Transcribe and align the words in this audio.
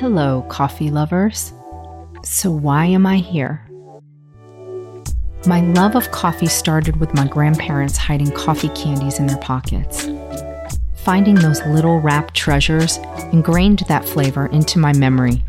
Hello, 0.00 0.46
coffee 0.48 0.90
lovers. 0.90 1.52
So, 2.24 2.50
why 2.50 2.86
am 2.86 3.04
I 3.04 3.18
here? 3.18 3.68
My 5.46 5.60
love 5.60 5.94
of 5.94 6.10
coffee 6.10 6.46
started 6.46 6.96
with 6.96 7.12
my 7.12 7.26
grandparents 7.26 7.98
hiding 7.98 8.30
coffee 8.30 8.70
candies 8.70 9.18
in 9.18 9.26
their 9.26 9.36
pockets. 9.36 10.08
Finding 11.04 11.34
those 11.34 11.60
little 11.66 12.00
wrapped 12.00 12.32
treasures 12.32 12.96
ingrained 13.30 13.80
that 13.88 14.08
flavor 14.08 14.46
into 14.46 14.78
my 14.78 14.94
memory, 14.94 15.44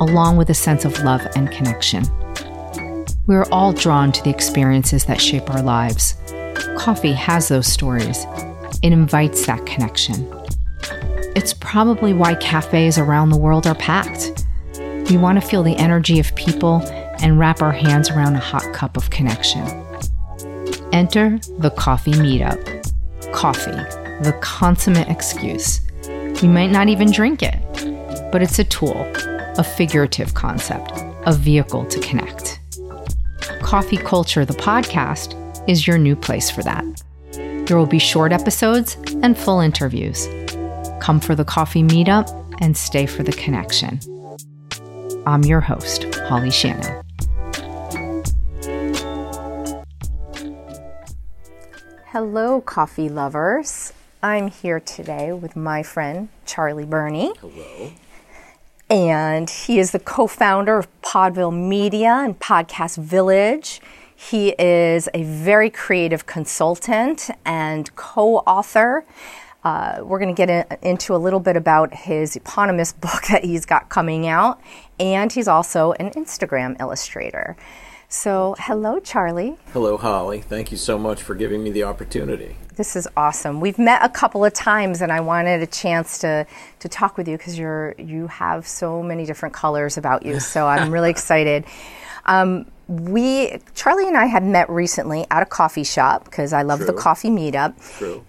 along 0.00 0.36
with 0.36 0.50
a 0.50 0.54
sense 0.54 0.84
of 0.84 0.96
love 1.02 1.26
and 1.34 1.50
connection. 1.50 2.04
We 3.26 3.34
are 3.34 3.50
all 3.50 3.72
drawn 3.72 4.12
to 4.12 4.22
the 4.22 4.30
experiences 4.30 5.04
that 5.06 5.20
shape 5.20 5.50
our 5.50 5.62
lives. 5.62 6.14
Coffee 6.78 7.14
has 7.14 7.48
those 7.48 7.66
stories, 7.66 8.24
it 8.84 8.92
invites 8.92 9.46
that 9.46 9.66
connection. 9.66 10.39
It's 11.40 11.54
probably 11.54 12.12
why 12.12 12.34
cafes 12.34 12.98
around 12.98 13.30
the 13.30 13.38
world 13.38 13.66
are 13.66 13.74
packed. 13.74 14.44
We 15.08 15.16
want 15.16 15.40
to 15.40 15.48
feel 15.48 15.62
the 15.62 15.74
energy 15.76 16.20
of 16.20 16.34
people 16.34 16.82
and 17.22 17.38
wrap 17.38 17.62
our 17.62 17.72
hands 17.72 18.10
around 18.10 18.36
a 18.36 18.38
hot 18.38 18.74
cup 18.74 18.98
of 18.98 19.08
connection. 19.08 19.62
Enter 20.92 21.38
the 21.56 21.72
coffee 21.74 22.12
meetup. 22.12 22.62
Coffee, 23.32 23.70
the 24.22 24.38
consummate 24.42 25.08
excuse. 25.08 25.80
You 26.42 26.50
might 26.50 26.70
not 26.70 26.90
even 26.90 27.10
drink 27.10 27.42
it, 27.42 27.58
but 28.30 28.42
it's 28.42 28.58
a 28.58 28.64
tool, 28.64 29.10
a 29.56 29.64
figurative 29.64 30.34
concept, 30.34 30.92
a 31.24 31.32
vehicle 31.32 31.86
to 31.86 32.00
connect. 32.00 32.60
Coffee 33.62 33.96
Culture, 33.96 34.44
the 34.44 34.52
podcast, 34.52 35.34
is 35.66 35.86
your 35.86 35.96
new 35.96 36.16
place 36.16 36.50
for 36.50 36.62
that. 36.64 36.84
There 37.32 37.78
will 37.78 37.86
be 37.86 37.98
short 37.98 38.30
episodes 38.30 38.98
and 39.22 39.38
full 39.38 39.60
interviews. 39.60 40.28
Come 41.10 41.18
for 41.18 41.34
the 41.34 41.44
coffee 41.44 41.82
meetup 41.82 42.30
and 42.60 42.76
stay 42.76 43.04
for 43.04 43.24
the 43.24 43.32
connection. 43.32 43.98
I'm 45.26 45.42
your 45.42 45.60
host, 45.60 46.04
Holly 46.28 46.52
Shannon. 46.52 47.02
Hello, 52.12 52.60
coffee 52.60 53.08
lovers. 53.08 53.92
I'm 54.22 54.52
here 54.52 54.78
today 54.78 55.32
with 55.32 55.56
my 55.56 55.82
friend 55.82 56.28
Charlie 56.46 56.84
Burney. 56.84 57.32
Hello. 57.40 57.90
And 58.88 59.50
he 59.50 59.80
is 59.80 59.90
the 59.90 59.98
co 59.98 60.28
founder 60.28 60.78
of 60.78 60.86
Podville 61.02 61.50
Media 61.50 62.20
and 62.22 62.38
Podcast 62.38 62.98
Village. 62.98 63.80
He 64.14 64.50
is 64.60 65.08
a 65.12 65.24
very 65.24 65.70
creative 65.70 66.26
consultant 66.26 67.30
and 67.44 67.92
co 67.96 68.36
author. 68.46 69.04
Uh, 69.62 70.00
we're 70.02 70.18
going 70.18 70.34
to 70.34 70.46
get 70.46 70.50
in, 70.50 70.64
into 70.82 71.14
a 71.14 71.18
little 71.18 71.40
bit 71.40 71.56
about 71.56 71.92
his 71.94 72.36
eponymous 72.36 72.92
book 73.00 73.26
that 73.30 73.44
he's 73.44 73.66
got 73.66 73.88
coming 73.88 74.26
out, 74.26 74.60
and 74.98 75.32
he's 75.32 75.48
also 75.48 75.92
an 75.92 76.10
Instagram 76.10 76.80
illustrator. 76.80 77.56
So, 78.12 78.56
hello, 78.58 78.98
Charlie. 78.98 79.56
Hello, 79.72 79.96
Holly. 79.96 80.40
Thank 80.40 80.72
you 80.72 80.76
so 80.76 80.98
much 80.98 81.22
for 81.22 81.36
giving 81.36 81.62
me 81.62 81.70
the 81.70 81.84
opportunity. 81.84 82.56
This 82.74 82.96
is 82.96 83.06
awesome. 83.16 83.60
We've 83.60 83.78
met 83.78 84.04
a 84.04 84.08
couple 84.08 84.44
of 84.44 84.52
times, 84.52 85.00
and 85.00 85.12
I 85.12 85.20
wanted 85.20 85.62
a 85.62 85.66
chance 85.66 86.18
to 86.20 86.44
to 86.80 86.88
talk 86.88 87.16
with 87.16 87.28
you 87.28 87.38
because 87.38 87.56
you're 87.56 87.94
you 87.98 88.26
have 88.26 88.66
so 88.66 89.00
many 89.00 89.26
different 89.26 89.54
colors 89.54 89.96
about 89.96 90.26
you. 90.26 90.40
So 90.40 90.66
I'm 90.66 90.90
really 90.92 91.10
excited. 91.10 91.66
Um, 92.26 92.66
we 92.88 93.60
Charlie 93.76 94.08
and 94.08 94.16
I 94.16 94.26
had 94.26 94.42
met 94.42 94.68
recently 94.68 95.24
at 95.30 95.44
a 95.44 95.46
coffee 95.46 95.84
shop 95.84 96.24
because 96.24 96.52
I 96.52 96.62
love 96.62 96.80
the 96.80 96.92
coffee 96.92 97.30
meetup. 97.30 97.80
True. 97.98 98.24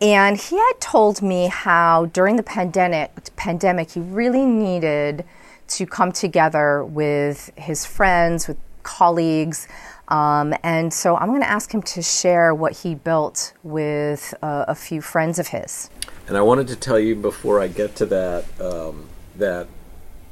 And 0.00 0.36
he 0.38 0.56
had 0.56 0.80
told 0.80 1.20
me 1.20 1.48
how 1.48 2.06
during 2.06 2.36
the 2.36 2.42
pandemic, 2.42 3.36
pandemic, 3.36 3.90
he 3.90 4.00
really 4.00 4.46
needed 4.46 5.24
to 5.68 5.86
come 5.86 6.10
together 6.10 6.84
with 6.84 7.52
his 7.56 7.84
friends, 7.84 8.48
with 8.48 8.56
colleagues. 8.82 9.68
Um, 10.08 10.54
and 10.62 10.92
so 10.92 11.16
I'm 11.16 11.28
going 11.28 11.42
to 11.42 11.50
ask 11.50 11.72
him 11.72 11.82
to 11.82 12.02
share 12.02 12.54
what 12.54 12.78
he 12.78 12.94
built 12.94 13.52
with 13.62 14.34
uh, 14.42 14.64
a 14.66 14.74
few 14.74 15.00
friends 15.02 15.38
of 15.38 15.48
his. 15.48 15.90
And 16.26 16.36
I 16.36 16.42
wanted 16.42 16.68
to 16.68 16.76
tell 16.76 16.98
you 16.98 17.14
before 17.14 17.60
I 17.60 17.68
get 17.68 17.94
to 17.96 18.06
that 18.06 18.60
um, 18.60 19.06
that 19.36 19.68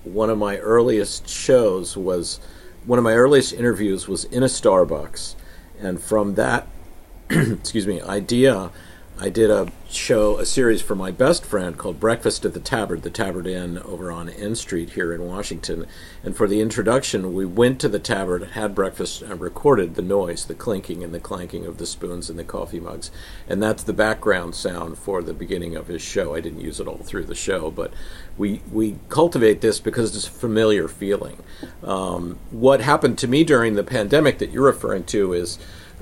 one 0.04 0.30
of 0.30 0.38
my 0.38 0.56
earliest 0.58 1.28
shows 1.28 1.96
was 1.96 2.40
one 2.86 2.98
of 2.98 3.04
my 3.04 3.14
earliest 3.14 3.52
interviews 3.52 4.08
was 4.08 4.24
in 4.24 4.42
a 4.42 4.46
Starbucks, 4.46 5.34
and 5.78 6.00
from 6.00 6.36
that, 6.36 6.66
excuse 7.30 7.86
me, 7.86 8.00
idea, 8.00 8.70
I 9.20 9.30
did 9.30 9.50
a 9.50 9.66
show, 9.90 10.38
a 10.38 10.46
series 10.46 10.80
for 10.80 10.94
my 10.94 11.10
best 11.10 11.44
friend 11.44 11.76
called 11.76 11.98
Breakfast 11.98 12.44
at 12.44 12.54
the 12.54 12.60
Tabard, 12.60 13.02
the 13.02 13.10
Tabard 13.10 13.48
Inn 13.48 13.78
over 13.78 14.12
on 14.12 14.28
N 14.28 14.54
Street 14.54 14.90
here 14.90 15.12
in 15.12 15.26
Washington. 15.26 15.86
And 16.22 16.36
for 16.36 16.46
the 16.46 16.60
introduction, 16.60 17.34
we 17.34 17.44
went 17.44 17.80
to 17.80 17.88
the 17.88 17.98
Tabard, 17.98 18.50
had 18.50 18.76
breakfast, 18.76 19.22
and 19.22 19.40
recorded 19.40 19.96
the 19.96 20.02
noise, 20.02 20.44
the 20.44 20.54
clinking 20.54 21.02
and 21.02 21.12
the 21.12 21.18
clanking 21.18 21.66
of 21.66 21.78
the 21.78 21.86
spoons 21.86 22.30
and 22.30 22.38
the 22.38 22.44
coffee 22.44 22.78
mugs. 22.78 23.10
And 23.48 23.60
that's 23.60 23.82
the 23.82 23.92
background 23.92 24.54
sound 24.54 24.98
for 24.98 25.20
the 25.20 25.34
beginning 25.34 25.74
of 25.74 25.88
his 25.88 26.00
show. 26.00 26.36
I 26.36 26.40
didn't 26.40 26.60
use 26.60 26.78
it 26.78 26.86
all 26.86 26.98
through 26.98 27.24
the 27.24 27.34
show, 27.34 27.72
but 27.72 27.92
we, 28.36 28.62
we 28.70 28.98
cultivate 29.08 29.62
this 29.62 29.80
because 29.80 30.14
it's 30.14 30.28
a 30.28 30.30
familiar 30.30 30.86
feeling. 30.86 31.42
Um, 31.82 32.38
what 32.52 32.82
happened 32.82 33.18
to 33.18 33.26
me 33.26 33.42
during 33.42 33.74
the 33.74 33.82
pandemic 33.82 34.38
that 34.38 34.52
you're 34.52 34.66
referring 34.66 35.04
to 35.04 35.32
is 35.32 35.58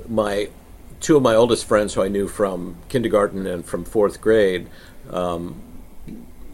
my 0.07 0.51
two 1.01 1.17
of 1.17 1.23
my 1.23 1.35
oldest 1.35 1.65
friends 1.65 1.95
who 1.95 2.03
I 2.03 2.09
knew 2.09 2.29
from 2.29 2.77
kindergarten 2.89 3.47
and 3.47 3.65
from 3.65 3.85
fourth 3.85 4.21
grade, 4.21 4.69
um, 5.11 5.63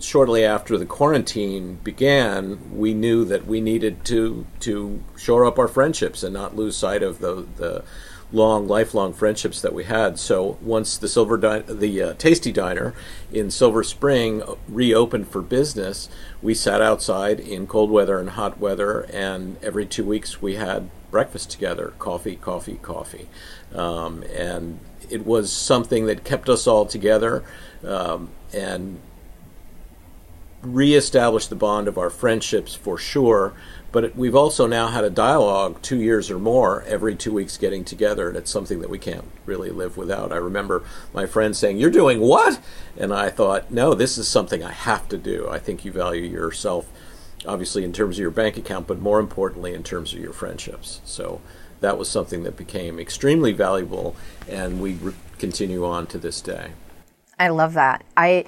shortly 0.01 0.45
after 0.45 0.77
the 0.77 0.87
quarantine 0.87 1.79
began, 1.85 2.59
we 2.77 2.95
knew 2.95 3.25
that 3.25 3.47
we 3.47 3.61
needed 3.61 4.05
to 4.07 4.47
to 4.61 5.03
shore 5.17 5.45
up 5.45 5.59
our 5.59 5.69
friendships 5.69 6.23
and 6.23 6.35
not 6.35 6.57
lose 6.57 6.77
sight 6.77 7.03
of 7.03 7.21
the 7.21 7.47
the 7.57 7.85
long, 8.33 8.67
lifelong 8.67 9.13
friendships 9.13 9.61
that 9.61 9.75
we 9.75 9.85
had. 9.85 10.19
So 10.19 10.57
once 10.63 10.97
the 10.97 11.09
Silver 11.09 11.37
the 11.37 12.03
uh, 12.03 12.15
Tastee 12.15 12.53
Diner 12.53 12.95
in 13.31 13.51
Silver 13.51 13.83
Spring 13.83 14.43
reopened 14.69 15.29
for 15.29 15.43
business, 15.43 16.09
we 16.41 16.55
sat 16.55 16.81
outside 16.81 17.39
in 17.39 17.67
cold 17.67 17.91
weather 17.91 18.19
and 18.19 18.31
hot 18.31 18.59
weather, 18.59 19.01
and 19.13 19.59
every 19.63 19.87
two 19.87 20.05
weeks 20.05 20.41
we 20.41 20.57
had 20.57 20.91
breakfast 21.11 21.51
together, 21.51 21.93
coffee, 21.99 22.37
coffee, 22.37 22.79
coffee, 22.81 23.29
um, 23.75 24.23
and 24.35 24.79
it 25.11 25.27
was 25.27 25.53
something 25.53 26.07
that 26.07 26.25
kept 26.25 26.49
us 26.49 26.67
all 26.67 26.87
together 26.87 27.45
um, 27.85 28.31
and 28.53 29.01
reestablished 30.63 31.51
the 31.51 31.57
bond 31.57 31.89
of 31.89 31.99
our 31.99 32.11
friendships 32.11 32.75
for 32.75 32.97
sure. 32.97 33.53
But 33.91 34.17
we've 34.17 34.35
also 34.35 34.67
now 34.67 34.87
had 34.89 35.05
a 35.05 35.11
dialogue 35.11 35.83
two 35.83 36.01
years 36.01 36.31
or 36.31 36.39
more 36.39 36.83
every 36.85 37.15
two 37.15 37.33
weeks 37.33 37.59
getting 37.59 37.85
together, 37.85 38.29
and 38.29 38.39
it's 38.39 38.51
something 38.51 38.81
that 38.81 38.89
we 38.89 38.99
can't 38.99 39.31
really 39.45 39.71
live 39.71 39.99
without. 39.99 40.33
I 40.33 40.37
remember 40.37 40.83
my 41.13 41.27
friend 41.27 41.55
saying, 41.55 41.77
You're 41.77 41.91
doing 41.91 42.21
what? 42.21 42.59
And 42.97 43.13
I 43.13 43.29
thought, 43.29 43.71
No, 43.71 43.93
this 43.93 44.17
is 44.17 44.29
something 44.29 44.65
I 44.65 44.73
have 44.73 45.09
to 45.11 45.19
do. 45.19 45.47
I 45.51 45.59
think 45.59 45.85
you 45.85 45.93
value 45.93 46.23
yourself, 46.23 46.89
obviously, 47.47 47.85
in 47.85 47.93
terms 47.93 48.17
of 48.17 48.23
your 48.23 48.31
bank 48.31 48.57
account, 48.57 48.87
but 48.87 48.99
more 48.99 49.21
importantly, 49.21 49.75
in 49.75 49.83
terms 49.83 50.15
of 50.15 50.21
your 50.21 50.33
friendships. 50.33 51.03
So 51.05 51.43
that 51.83 51.99
was 51.99 52.09
something 52.09 52.43
that 52.45 52.57
became 52.57 52.99
extremely 52.99 53.53
valuable, 53.53 54.17
and 54.49 54.81
we 54.81 54.95
re- 54.95 55.15
continue 55.39 55.85
on 55.85 56.07
to 56.07 56.19
this 56.19 56.41
day. 56.41 56.71
I 57.39 57.49
love 57.49 57.75
that. 57.75 58.05
I 58.17 58.45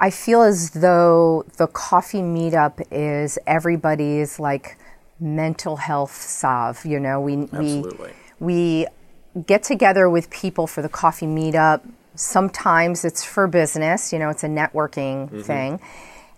I 0.00 0.10
feel 0.10 0.42
as 0.42 0.70
though 0.70 1.44
the 1.58 1.66
coffee 1.66 2.22
meetup 2.22 2.84
is 2.90 3.38
everybody's 3.46 4.40
like 4.40 4.78
mental 5.20 5.76
health 5.76 6.12
salve. 6.12 6.84
You 6.84 6.98
know, 6.98 7.20
we 7.20 7.34
Absolutely. 7.34 8.10
we 8.40 8.86
we 8.86 9.42
get 9.46 9.62
together 9.62 10.08
with 10.10 10.30
people 10.30 10.66
for 10.66 10.82
the 10.82 10.88
coffee 10.88 11.26
meetup. 11.26 11.80
Sometimes 12.14 13.04
it's 13.04 13.24
for 13.24 13.46
business. 13.46 14.12
You 14.12 14.18
know, 14.18 14.28
it's 14.30 14.44
a 14.44 14.48
networking 14.48 15.28
mm-hmm. 15.28 15.40
thing. 15.42 15.80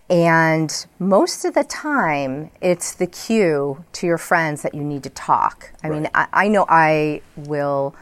And 0.09 0.85
most 0.99 1.45
of 1.45 1.55
the 1.55 1.63
time, 1.63 2.51
it's 2.61 2.93
the 2.93 3.07
cue 3.07 3.83
to 3.93 4.05
your 4.05 4.19
friends 4.19 4.61
that 4.61 4.75
you 4.75 4.83
need 4.83 5.03
to 5.03 5.09
talk. 5.09 5.71
I 5.83 5.89
mean, 5.89 6.07
I, 6.13 6.27
I 6.31 6.47
know 6.47 6.65
I 6.69 7.21
will 7.35 7.95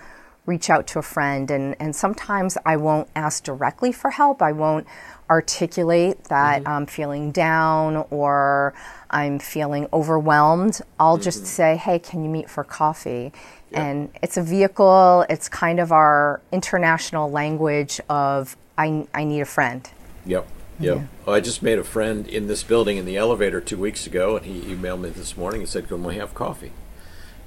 reach 0.46 0.70
out 0.70 0.86
to 0.88 1.00
a 1.00 1.02
friend, 1.02 1.50
and, 1.50 1.78
and 1.80 1.96
sometimes 1.96 2.58
I 2.66 2.76
won't 2.76 3.08
ask 3.16 3.46
directly 3.46 3.94
for 3.94 4.10
help. 4.10 4.42
I 4.42 4.52
won't 4.52 4.86
articulate 5.30 6.26
that 6.26 6.64
mm-hmm. 6.64 6.74
I'm 6.74 6.86
feeling 6.86 7.32
down 7.32 8.06
or 8.10 8.74
I'm 9.10 9.40
feeling 9.40 9.88
overwhelmed. 9.94 10.82
I'll 11.00 11.18
just 11.18 11.40
mm-hmm. 11.40 11.48
say, 11.48 11.78
hey, 11.78 12.00
can 12.00 12.26
you 12.26 12.30
meet 12.30 12.50
for 12.50 12.66
coffee? 12.66 13.32
And 13.72 14.12
it's 14.22 14.38
a 14.38 14.44
vehicle, 14.44 15.26
it's 15.30 15.50
kind 15.50 15.80
of 15.80 15.92
our 15.92 16.42
international 16.52 17.32
language 17.32 18.00
of, 18.08 18.56
I, 18.78 19.08
I 19.16 19.24
need 19.24 19.42
a 19.42 19.46
friend. 19.46 19.90
Yep. 20.28 20.46
Yep. 20.80 21.08
Oh, 21.28 21.32
I 21.34 21.40
just 21.40 21.62
made 21.62 21.80
a 21.80 21.84
friend 21.84 22.28
in 22.28 22.48
this 22.48 22.64
building 22.64 22.98
in 22.98 23.06
the 23.06 23.16
elevator 23.18 23.62
two 23.62 23.78
weeks 23.78 24.08
ago, 24.08 24.36
and 24.38 24.46
he 24.46 24.62
emailed 24.74 25.02
me 25.02 25.10
this 25.10 25.38
morning 25.38 25.62
and 25.62 25.70
said, 25.70 25.88
"Can 25.88 26.04
we 26.04 26.16
have 26.16 26.34
coffee?" 26.34 26.72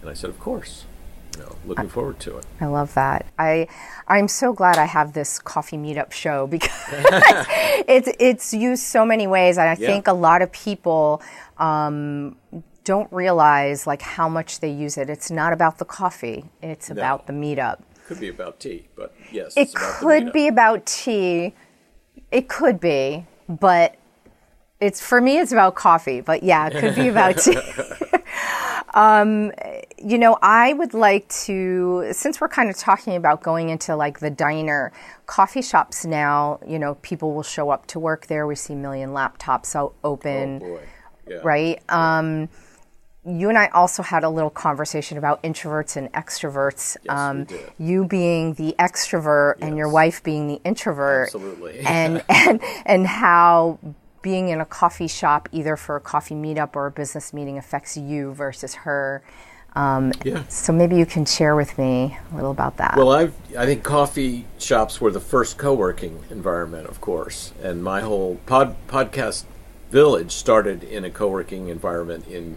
And 0.00 0.08
I 0.10 0.14
said, 0.14 0.30
"Of 0.30 0.38
course." 0.40 0.84
you 1.36 1.42
know, 1.42 1.56
looking 1.66 1.88
forward 1.90 2.18
to 2.18 2.38
it. 2.38 2.46
I 2.62 2.64
love 2.66 2.94
that. 2.94 3.26
I 3.38 3.68
I'm 4.08 4.26
so 4.26 4.54
glad 4.54 4.78
I 4.78 4.86
have 4.86 5.12
this 5.12 5.38
coffee 5.38 5.76
meetup 5.76 6.10
show 6.10 6.46
because 6.56 6.70
it's 7.86 8.08
it's 8.18 8.54
used 8.54 8.82
so 8.84 9.04
many 9.04 9.26
ways, 9.26 9.58
and 9.58 9.68
I 9.68 9.72
Yeah. 9.78 9.86
think 9.88 10.06
a 10.08 10.14
lot 10.14 10.40
of 10.40 10.50
people 10.52 11.20
um, 11.58 12.36
don't 12.84 13.12
realize 13.12 13.86
like 13.86 14.00
how 14.00 14.28
much 14.30 14.60
they 14.60 14.70
use 14.70 14.96
it. 14.96 15.10
It's 15.10 15.30
not 15.30 15.52
about 15.52 15.76
the 15.78 15.84
coffee; 15.84 16.46
it's 16.62 16.88
about 16.90 17.26
the 17.26 17.34
meetup. 17.34 17.80
Could 18.06 18.20
be 18.20 18.28
about 18.28 18.58
tea, 18.60 18.86
but 18.96 19.12
yes, 19.30 19.54
It 19.56 19.62
it's 19.62 19.74
about 19.74 19.94
could 19.96 20.22
meetup. 20.28 20.32
be 20.32 20.48
about 20.48 20.86
tea. 20.86 21.54
It 22.30 22.48
could 22.48 22.80
be, 22.80 23.26
but 23.48 23.96
it's 24.80 25.00
for 25.00 25.20
me. 25.20 25.38
It's 25.38 25.52
about 25.52 25.74
coffee. 25.74 26.20
But 26.20 26.42
yeah, 26.42 26.66
it 26.66 26.80
could 26.80 26.94
be 26.94 27.08
about 27.14 27.38
tea. 27.38 27.58
um, 28.94 29.52
you 29.98 30.18
know, 30.18 30.38
I 30.42 30.72
would 30.72 30.94
like 30.94 31.28
to, 31.44 32.08
since 32.12 32.40
we're 32.40 32.48
kind 32.48 32.68
of 32.68 32.76
talking 32.76 33.16
about 33.16 33.42
going 33.42 33.70
into 33.70 33.96
like 33.96 34.20
the 34.20 34.30
diner, 34.30 34.92
coffee 35.26 35.62
shops 35.62 36.04
now. 36.04 36.60
You 36.66 36.78
know, 36.78 36.96
people 36.96 37.34
will 37.34 37.42
show 37.42 37.70
up 37.70 37.86
to 37.88 37.98
work 37.98 38.26
there. 38.26 38.46
We 38.46 38.54
see 38.54 38.74
a 38.74 38.76
million 38.76 39.10
laptops 39.10 39.74
out 39.74 39.94
open 40.04 40.60
Oh 40.62 40.66
boy, 40.66 40.80
yeah. 41.28 41.36
right? 41.42 41.82
Um, 41.88 42.48
you 43.26 43.48
and 43.48 43.58
I 43.58 43.66
also 43.68 44.02
had 44.02 44.24
a 44.24 44.30
little 44.30 44.50
conversation 44.50 45.18
about 45.18 45.42
introverts 45.42 45.96
and 45.96 46.12
extroverts. 46.12 46.96
we 47.02 47.08
um, 47.08 47.44
did. 47.44 47.72
You 47.78 48.06
being 48.06 48.54
the 48.54 48.74
extrovert 48.78 49.56
and 49.60 49.76
your 49.76 49.88
wife 49.88 50.22
being 50.22 50.46
the 50.46 50.60
introvert. 50.64 51.28
Absolutely. 51.28 51.80
And 51.86 52.22
and 52.28 52.60
and 52.84 53.06
how 53.06 53.78
being 54.22 54.48
in 54.48 54.60
a 54.60 54.64
coffee 54.64 55.08
shop, 55.08 55.48
either 55.52 55.76
for 55.76 55.96
a 55.96 56.00
coffee 56.00 56.34
meetup 56.34 56.74
or 56.74 56.86
a 56.86 56.90
business 56.90 57.32
meeting, 57.32 57.58
affects 57.58 57.96
you 57.96 58.32
versus 58.34 58.74
her. 58.74 59.22
Um, 59.74 60.12
Yeah. 60.24 60.42
So 60.48 60.72
maybe 60.72 60.96
you 60.96 61.06
can 61.06 61.24
share 61.24 61.54
with 61.54 61.78
me 61.78 62.18
a 62.32 62.34
little 62.34 62.50
about 62.50 62.78
that. 62.78 62.96
Well, 62.96 63.12
I've, 63.12 63.34
I 63.56 63.66
think 63.66 63.84
coffee 63.84 64.46
shops 64.58 65.00
were 65.00 65.10
the 65.10 65.20
first 65.20 65.58
co-working 65.58 66.24
environment, 66.30 66.88
of 66.88 67.00
course, 67.00 67.52
and 67.62 67.84
my 67.84 68.00
whole 68.00 68.40
pod, 68.46 68.74
podcast 68.88 69.44
village 69.90 70.32
started 70.32 70.82
in 70.82 71.04
a 71.04 71.10
co-working 71.10 71.68
environment 71.68 72.26
in 72.26 72.56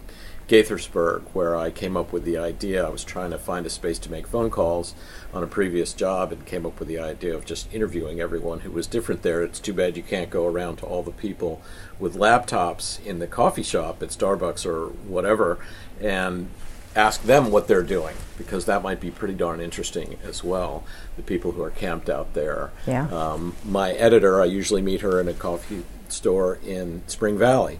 Gaithersburg, 0.50 1.22
where 1.32 1.56
I 1.56 1.70
came 1.70 1.96
up 1.96 2.12
with 2.12 2.24
the 2.24 2.36
idea. 2.36 2.84
I 2.84 2.88
was 2.90 3.04
trying 3.04 3.30
to 3.30 3.38
find 3.38 3.64
a 3.64 3.70
space 3.70 4.00
to 4.00 4.10
make 4.10 4.26
phone 4.26 4.50
calls 4.50 4.94
on 5.32 5.44
a 5.44 5.46
previous 5.46 5.92
job, 5.92 6.32
and 6.32 6.44
came 6.44 6.66
up 6.66 6.80
with 6.80 6.88
the 6.88 6.98
idea 6.98 7.36
of 7.36 7.44
just 7.44 7.72
interviewing 7.72 8.20
everyone 8.20 8.60
who 8.60 8.72
was 8.72 8.88
different 8.88 9.22
there. 9.22 9.44
It's 9.44 9.60
too 9.60 9.72
bad 9.72 9.96
you 9.96 10.02
can't 10.02 10.28
go 10.28 10.44
around 10.48 10.78
to 10.78 10.86
all 10.86 11.04
the 11.04 11.12
people 11.12 11.62
with 12.00 12.16
laptops 12.16 13.00
in 13.06 13.20
the 13.20 13.28
coffee 13.28 13.62
shop 13.62 14.02
at 14.02 14.08
Starbucks 14.08 14.66
or 14.66 14.88
whatever, 14.88 15.58
and 16.00 16.48
ask 16.96 17.22
them 17.22 17.52
what 17.52 17.68
they're 17.68 17.84
doing 17.84 18.16
because 18.36 18.64
that 18.64 18.82
might 18.82 18.98
be 18.98 19.12
pretty 19.12 19.34
darn 19.34 19.60
interesting 19.60 20.18
as 20.24 20.42
well. 20.42 20.82
The 21.16 21.22
people 21.22 21.52
who 21.52 21.62
are 21.62 21.70
camped 21.70 22.10
out 22.10 22.34
there. 22.34 22.72
Yeah. 22.88 23.06
Um, 23.10 23.54
my 23.64 23.92
editor, 23.92 24.40
I 24.40 24.46
usually 24.46 24.82
meet 24.82 25.02
her 25.02 25.20
in 25.20 25.28
a 25.28 25.32
coffee 25.32 25.84
store 26.08 26.58
in 26.66 27.04
Spring 27.06 27.38
Valley. 27.38 27.78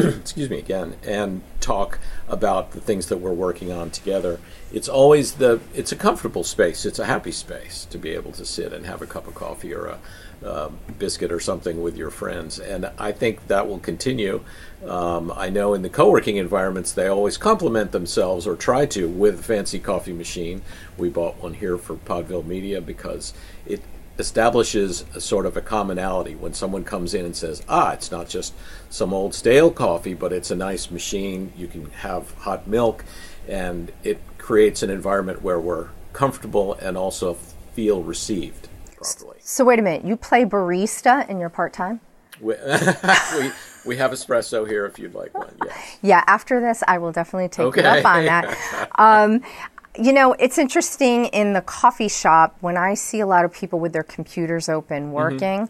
excuse 0.20 0.48
me 0.48 0.58
again, 0.58 0.96
and 1.04 1.42
talk 1.60 1.98
about 2.28 2.72
the 2.72 2.80
things 2.80 3.08
that 3.08 3.18
we're 3.18 3.32
working 3.32 3.70
on 3.70 3.90
together. 3.90 4.40
It's 4.72 4.88
always 4.88 5.34
the 5.34 5.60
it's 5.74 5.92
a 5.92 5.96
comfortable 5.96 6.44
space. 6.44 6.86
It's 6.86 6.98
a 6.98 7.04
happy 7.04 7.32
space 7.32 7.84
to 7.86 7.98
be 7.98 8.10
able 8.10 8.32
to 8.32 8.44
sit 8.44 8.72
and 8.72 8.86
have 8.86 9.02
a 9.02 9.06
cup 9.06 9.26
of 9.26 9.34
coffee 9.34 9.74
or 9.74 9.86
a 9.86 9.98
uh, 10.44 10.70
biscuit 10.98 11.30
or 11.30 11.40
something 11.40 11.82
with 11.82 11.96
your 11.96 12.10
friends, 12.10 12.58
and 12.58 12.90
I 12.98 13.12
think 13.12 13.46
that 13.48 13.68
will 13.68 13.80
continue. 13.80 14.42
Um, 14.86 15.30
I 15.36 15.50
know 15.50 15.74
in 15.74 15.82
the 15.82 15.90
co-working 15.90 16.36
environments 16.36 16.92
they 16.92 17.08
always 17.08 17.36
complement 17.36 17.92
themselves 17.92 18.46
or 18.46 18.56
try 18.56 18.86
to 18.86 19.06
with 19.06 19.44
fancy 19.44 19.78
coffee 19.78 20.14
machine. 20.14 20.62
We 20.96 21.10
bought 21.10 21.42
one 21.42 21.54
here 21.54 21.76
for 21.76 21.96
Podville 21.96 22.46
Media 22.46 22.80
because 22.80 23.34
it 23.66 23.82
establishes 24.20 25.04
a 25.14 25.20
sort 25.20 25.46
of 25.46 25.56
a 25.56 25.60
commonality 25.60 26.34
when 26.36 26.54
someone 26.54 26.84
comes 26.84 27.14
in 27.14 27.24
and 27.24 27.34
says, 27.34 27.62
"Ah, 27.68 27.92
it's 27.92 28.10
not 28.12 28.28
just 28.28 28.52
some 28.88 29.12
old 29.12 29.34
stale 29.34 29.70
coffee, 29.70 30.14
but 30.14 30.32
it's 30.32 30.50
a 30.52 30.56
nice 30.56 30.90
machine. 30.90 31.52
You 31.56 31.66
can 31.66 31.90
have 31.90 32.30
hot 32.38 32.68
milk, 32.68 33.04
and 33.48 33.90
it 34.04 34.20
creates 34.38 34.82
an 34.82 34.90
environment 34.90 35.42
where 35.42 35.58
we're 35.58 35.88
comfortable 36.12 36.74
and 36.74 36.96
also 36.96 37.34
feel 37.74 38.02
received 38.02 38.68
properly." 38.96 39.38
so 39.42 39.64
wait 39.64 39.78
a 39.78 39.82
minute. 39.82 40.04
You 40.04 40.16
play 40.16 40.44
barista 40.44 41.28
in 41.28 41.40
your 41.40 41.48
part 41.48 41.72
time? 41.72 42.00
We, 42.40 42.54
we, 43.38 43.50
we 43.84 43.96
have 43.96 44.12
espresso 44.12 44.66
here 44.66 44.86
if 44.86 44.98
you'd 44.98 45.14
like 45.14 45.36
one. 45.36 45.52
Yes. 45.64 45.76
Yeah, 46.02 46.24
after 46.26 46.60
this, 46.60 46.82
I 46.88 46.96
will 46.96 47.12
definitely 47.12 47.48
take 47.48 47.66
Okay. 47.66 47.82
you 47.82 47.86
up 47.86 48.04
on 48.06 48.24
that. 48.24 48.88
um, 48.98 49.42
you 49.98 50.12
know, 50.12 50.34
it's 50.34 50.56
interesting 50.58 51.26
in 51.26 51.52
the 51.52 51.60
coffee 51.62 52.08
shop 52.08 52.56
when 52.60 52.76
I 52.76 52.94
see 52.94 53.20
a 53.20 53.26
lot 53.26 53.44
of 53.44 53.52
people 53.52 53.80
with 53.80 53.92
their 53.92 54.02
computers 54.04 54.68
open 54.68 55.12
working. 55.12 55.68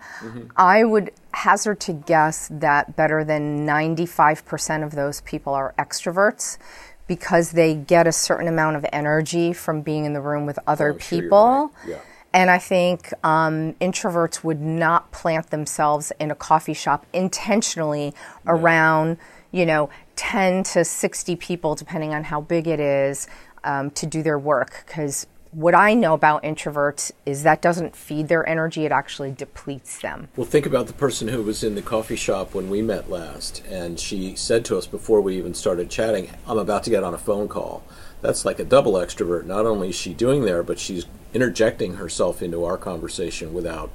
I 0.57 0.85
would 0.85 1.11
hazard 1.33 1.81
to 1.81 1.93
guess 1.95 2.49
that 2.53 2.97
better 2.97 3.25
than 3.25 3.67
95% 3.67 4.85
of 4.85 4.93
those 4.95 5.21
people 5.23 5.55
are 5.55 5.75
extroverts 5.79 6.59
because 7.07 7.53
they 7.53 7.75
get 7.75 8.07
a 8.07 8.13
certain 8.13 8.47
amount 8.47 8.77
of 8.77 8.87
energy 8.93 9.53
from 9.53 9.81
being 9.81 10.05
in 10.05 10.13
the 10.13 10.21
room 10.21 10.45
with 10.47 10.59
other 10.67 10.93
Oh, 10.95 10.99
sure, 10.99 11.21
people. 11.23 11.73
right. 11.85 11.89
Yeah. 11.89 11.99
And 12.33 12.49
I 12.51 12.59
think 12.59 13.13
um, 13.25 13.73
introverts 13.81 14.45
would 14.45 14.61
not 14.61 15.11
plant 15.11 15.51
themselves 15.51 16.13
in 16.21 16.31
a 16.31 16.37
coffee 16.37 16.75
shop 16.75 17.05
intentionally 17.13 18.15
around, 18.47 19.17
you 19.51 19.67
know, 19.67 19.91
10 20.15 20.63
to 20.63 20.85
60 20.85 21.35
people, 21.37 21.75
depending 21.75 22.15
on 22.15 22.23
how 22.23 22.41
big 22.41 22.69
it 22.69 22.79
is, 22.79 23.27
um, 23.65 23.91
to 23.93 24.07
do 24.07 24.23
their 24.23 24.39
work. 24.39 24.85
Because 24.87 25.27
what 25.53 25.75
I 25.75 25.95
know 25.95 26.15
about 26.15 26.43
introverts 26.45 27.11
is 27.27 27.43
that 27.43 27.61
doesn't 27.61 27.97
feed 27.97 28.29
their 28.29 28.49
energy, 28.49 28.85
it 28.85 28.93
actually 28.93 29.33
depletes 29.33 30.01
them. 30.01 30.29
Well, 30.37 30.47
think 30.47 30.67
about 30.67 30.87
the 30.87 30.93
person 30.93 31.29
who 31.29 31.43
was 31.43 31.65
in 31.65 31.75
the 31.75 31.83
coffee 31.83 32.17
shop 32.17 32.55
when 32.55 32.71
we 32.71 32.83
met 32.83 33.11
last, 33.11 33.65
and 33.69 33.99
she 33.99 34.37
said 34.37 34.65
to 34.67 34.79
us 34.79 34.87
before 34.87 35.21
we 35.21 35.37
even 35.37 35.55
started 35.55 35.91
chatting, 35.91 36.31
I'm 36.47 36.59
about 36.59 36.85
to 36.85 36.91
get 36.91 37.03
on 37.03 37.15
a 37.15 37.19
phone 37.19 37.49
call. 37.49 37.83
That's 38.21 38.45
like 38.45 38.61
a 38.61 38.65
double 38.65 38.93
extrovert. 38.93 39.45
Not 39.45 39.67
only 39.67 39.89
is 39.89 39.95
she 39.95 40.15
doing 40.15 40.45
there, 40.45 40.63
but 40.63 40.79
she's 40.79 41.07
interjecting 41.33 41.95
herself 41.95 42.43
into 42.43 42.65
our 42.65 42.77
conversation 42.77 43.55
without, 43.55 43.91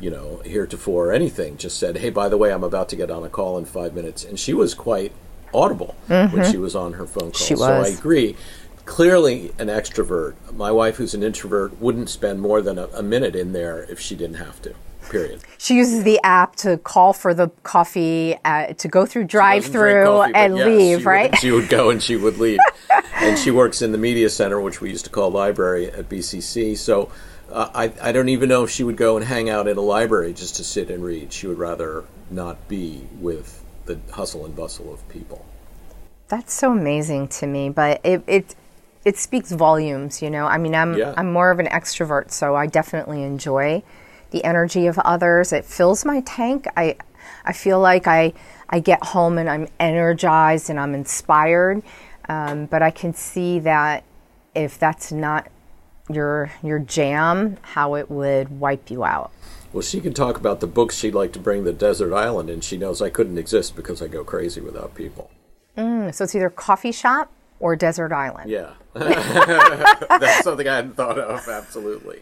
you 0.00 0.10
know, 0.10 0.40
heretofore 0.44 1.08
or 1.08 1.12
anything. 1.12 1.56
Just 1.56 1.78
said, 1.78 1.98
hey, 1.98 2.10
by 2.10 2.28
the 2.28 2.38
way, 2.38 2.52
I'm 2.52 2.64
about 2.64 2.88
to 2.90 2.96
get 2.96 3.10
on 3.10 3.24
a 3.24 3.28
call 3.28 3.58
in 3.58 3.64
five 3.64 3.94
minutes. 3.94 4.24
And 4.24 4.38
she 4.38 4.54
was 4.54 4.74
quite 4.74 5.12
audible 5.52 5.96
when 6.06 6.50
she 6.50 6.56
was 6.56 6.74
on 6.74 6.94
her 6.94 7.06
phone 7.06 7.32
call. 7.32 7.46
She 7.46 7.56
So 7.56 7.64
I 7.64 7.88
agree. 7.88 8.36
Clearly, 8.84 9.52
an 9.58 9.68
extrovert. 9.68 10.34
My 10.52 10.72
wife, 10.72 10.96
who's 10.96 11.14
an 11.14 11.22
introvert, 11.22 11.80
wouldn't 11.80 12.10
spend 12.10 12.40
more 12.40 12.60
than 12.60 12.78
a, 12.78 12.86
a 12.88 13.02
minute 13.02 13.36
in 13.36 13.52
there 13.52 13.84
if 13.84 14.00
she 14.00 14.16
didn't 14.16 14.36
have 14.36 14.60
to. 14.62 14.74
Period. 15.08 15.42
She 15.58 15.76
uses 15.76 16.04
the 16.04 16.20
app 16.24 16.56
to 16.56 16.78
call 16.78 17.12
for 17.12 17.34
the 17.34 17.48
coffee, 17.62 18.36
uh, 18.44 18.72
to 18.74 18.88
go 18.88 19.04
through 19.04 19.24
drive-through 19.24 20.04
coffee, 20.04 20.32
and 20.34 20.56
yes, 20.56 20.66
leave, 20.66 20.98
she 21.00 21.04
right? 21.04 21.30
Would, 21.30 21.40
she 21.40 21.50
would 21.50 21.68
go 21.68 21.90
and 21.90 22.02
she 22.02 22.16
would 22.16 22.38
leave. 22.38 22.58
and 23.16 23.38
she 23.38 23.50
works 23.50 23.82
in 23.82 23.92
the 23.92 23.98
media 23.98 24.28
center, 24.28 24.60
which 24.60 24.80
we 24.80 24.90
used 24.90 25.04
to 25.04 25.10
call 25.10 25.30
library 25.30 25.90
at 25.90 26.08
BCC. 26.08 26.76
So 26.76 27.10
uh, 27.50 27.70
I, 27.74 27.92
I 28.00 28.12
don't 28.12 28.28
even 28.28 28.48
know 28.48 28.64
if 28.64 28.70
she 28.70 28.84
would 28.84 28.96
go 28.96 29.16
and 29.16 29.26
hang 29.26 29.50
out 29.50 29.68
in 29.68 29.76
a 29.76 29.82
library 29.82 30.32
just 30.32 30.56
to 30.56 30.64
sit 30.64 30.90
and 30.90 31.04
read. 31.04 31.32
She 31.32 31.46
would 31.46 31.58
rather 31.58 32.04
not 32.30 32.68
be 32.68 33.06
with 33.20 33.62
the 33.86 34.00
hustle 34.12 34.46
and 34.46 34.56
bustle 34.56 34.92
of 34.92 35.06
people. 35.08 35.44
That's 36.28 36.54
so 36.54 36.72
amazing 36.72 37.28
to 37.28 37.46
me, 37.46 37.68
but 37.68 38.00
it 38.02 38.22
it 38.26 38.54
it 39.04 39.16
speaks 39.16 39.50
volumes, 39.50 40.22
you 40.22 40.30
know. 40.30 40.46
I 40.46 40.58
mean, 40.58 40.74
I'm 40.74 40.96
Yeah. 40.96 41.14
I'm 41.16 41.32
more 41.32 41.50
of 41.50 41.58
an 41.58 41.66
extrovert, 41.66 42.30
so 42.30 42.54
I 42.54 42.66
definitely 42.66 43.22
enjoy 43.22 43.82
the 44.30 44.44
energy 44.44 44.86
of 44.86 44.98
others. 45.00 45.52
It 45.52 45.64
fills 45.64 46.04
my 46.04 46.20
tank. 46.20 46.66
I 46.76 46.96
I 47.44 47.52
feel 47.52 47.80
like 47.80 48.06
I 48.06 48.32
I 48.68 48.80
get 48.80 49.04
home 49.04 49.38
and 49.38 49.48
I'm 49.48 49.68
energized 49.78 50.70
and 50.70 50.78
I'm 50.78 50.94
inspired. 50.94 51.82
Um, 52.28 52.66
but 52.66 52.82
I 52.82 52.90
can 52.90 53.12
see 53.14 53.58
that 53.60 54.04
if 54.54 54.78
that's 54.78 55.10
not 55.10 55.48
your 56.08 56.52
your 56.62 56.78
jam, 56.78 57.58
how 57.62 57.94
it 57.94 58.10
would 58.10 58.60
wipe 58.60 58.90
you 58.90 59.04
out. 59.04 59.32
Well, 59.72 59.82
she 59.82 60.00
can 60.00 60.12
talk 60.12 60.36
about 60.36 60.60
the 60.60 60.66
books 60.66 60.96
she'd 60.96 61.14
like 61.14 61.32
to 61.32 61.38
bring 61.38 61.64
to 61.64 61.72
Desert 61.72 62.14
Island, 62.14 62.50
and 62.50 62.62
she 62.62 62.76
knows 62.76 63.00
I 63.00 63.08
couldn't 63.08 63.38
exist 63.38 63.74
because 63.74 64.02
I 64.02 64.06
go 64.06 64.22
crazy 64.22 64.60
without 64.60 64.94
people. 64.94 65.30
So 65.76 66.24
it's 66.24 66.34
either 66.34 66.50
coffee 66.50 66.92
shop 66.92 67.32
or 67.62 67.76
desert 67.76 68.12
island. 68.12 68.50
Yeah. 68.50 68.72
That's 68.92 70.44
something 70.44 70.68
I 70.68 70.76
hadn't 70.76 70.96
thought 70.96 71.18
of, 71.18 71.48
absolutely. 71.48 72.18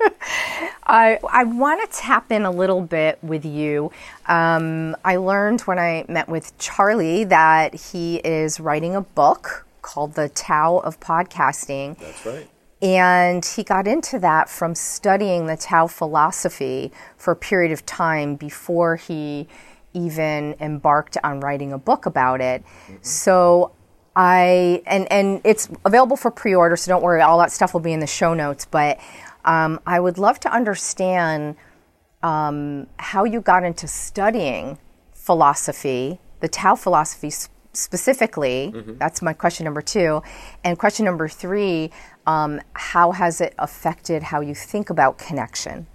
I, 0.84 1.18
I 1.28 1.44
want 1.44 1.90
to 1.90 1.98
tap 1.98 2.30
in 2.30 2.42
a 2.42 2.50
little 2.50 2.82
bit 2.82 3.18
with 3.22 3.44
you. 3.44 3.90
Um, 4.26 4.94
I 5.04 5.16
learned 5.16 5.62
when 5.62 5.78
I 5.78 6.04
met 6.08 6.28
with 6.28 6.56
Charlie 6.58 7.24
that 7.24 7.74
he 7.74 8.16
is 8.18 8.60
writing 8.60 8.94
a 8.94 9.00
book 9.00 9.66
called 9.82 10.14
The 10.14 10.28
Tao 10.28 10.78
of 10.78 11.00
Podcasting. 11.00 11.98
That's 11.98 12.26
right. 12.26 12.48
And 12.82 13.44
he 13.44 13.64
got 13.64 13.86
into 13.86 14.18
that 14.20 14.48
from 14.48 14.74
studying 14.74 15.46
the 15.46 15.56
Tao 15.56 15.86
philosophy 15.86 16.92
for 17.16 17.32
a 17.32 17.36
period 17.36 17.72
of 17.72 17.84
time 17.84 18.36
before 18.36 18.96
he 18.96 19.48
even 19.92 20.54
embarked 20.60 21.16
on 21.24 21.40
writing 21.40 21.72
a 21.72 21.78
book 21.78 22.06
about 22.06 22.40
it. 22.40 22.62
So 23.02 23.72
I 24.16 24.82
and 24.86 25.10
and 25.10 25.40
it's 25.44 25.68
available 25.84 26.16
for 26.16 26.30
pre-order, 26.30 26.76
so 26.76 26.90
don't 26.90 27.02
worry. 27.02 27.20
All 27.20 27.38
that 27.38 27.52
stuff 27.52 27.72
will 27.72 27.80
be 27.80 27.92
in 27.92 28.00
the 28.00 28.06
show 28.06 28.34
notes. 28.34 28.64
But 28.64 28.98
um, 29.44 29.80
I 29.86 30.00
would 30.00 30.18
love 30.18 30.40
to 30.40 30.52
understand 30.52 31.56
um, 32.22 32.86
how 32.98 33.24
you 33.24 33.40
got 33.40 33.64
into 33.64 33.86
studying 33.86 34.78
philosophy, 35.14 36.18
the 36.40 36.48
Tao 36.48 36.74
philosophy 36.74 37.30
specifically. 37.72 38.72
Mm-hmm. 38.74 38.98
That's 38.98 39.22
my 39.22 39.32
question 39.32 39.64
number 39.64 39.82
two, 39.82 40.22
and 40.64 40.78
question 40.78 41.04
number 41.04 41.28
three: 41.28 41.92
um, 42.26 42.60
How 42.74 43.12
has 43.12 43.40
it 43.40 43.54
affected 43.58 44.24
how 44.24 44.40
you 44.40 44.54
think 44.54 44.90
about 44.90 45.18
connection? 45.18 45.86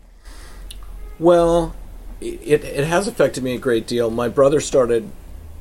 Well, 1.19 1.75
it, 2.21 2.63
it 2.63 2.85
has 2.85 3.07
affected 3.07 3.43
me 3.43 3.55
a 3.55 3.59
great 3.59 3.87
deal. 3.87 4.09
My 4.09 4.29
brother 4.29 4.59
started 4.59 5.09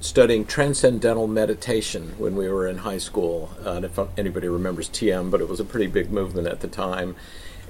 studying 0.05 0.45
transcendental 0.45 1.27
meditation 1.27 2.15
when 2.19 2.37
we 2.37 2.47
were 2.47 2.69
in 2.69 2.77
high 2.79 2.99
school. 2.99 3.51
Uh, 3.65 3.81
if 3.83 3.99
anybody 4.19 4.47
remembers 4.47 4.91
TM, 4.91 5.31
but 5.31 5.41
it 5.41 5.49
was 5.49 5.61
a 5.61 5.65
pretty 5.65 5.87
big 5.87 6.11
movement 6.11 6.47
at 6.47 6.61
the 6.61 6.69
time, 6.69 7.17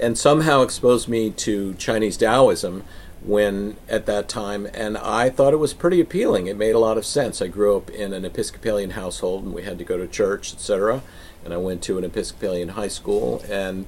and 0.01 0.19
somehow 0.19 0.61
exposed 0.61 1.09
me 1.09 1.31
to 1.31 1.75
Chinese 1.75 2.17
Taoism 2.17 2.83
when 3.23 3.77
at 3.89 4.07
that 4.07 4.29
time, 4.29 4.67
and 4.75 4.99
I 4.99 5.31
thought 5.31 5.53
it 5.53 5.59
was 5.59 5.73
pretty 5.75 6.01
appealing. 6.01 6.49
It 6.49 6.57
made 6.57 6.75
a 6.75 6.81
lot 6.81 6.99
of 6.99 7.07
sense. 7.07 7.41
I 7.41 7.47
grew 7.47 7.77
up 7.77 7.89
in 7.89 8.13
an 8.13 8.25
Episcopalian 8.25 8.91
household, 8.91 9.45
and 9.45 9.55
we 9.55 9.63
had 9.63 9.79
to 9.79 9.85
go 9.85 9.97
to 9.97 10.09
church, 10.09 10.53
etc. 10.53 11.03
And 11.45 11.55
I 11.55 11.59
went 11.59 11.83
to 11.85 11.99
an 11.99 12.05
Episcopalian 12.05 12.71
high 12.71 12.89
school, 12.89 13.45
and 13.49 13.87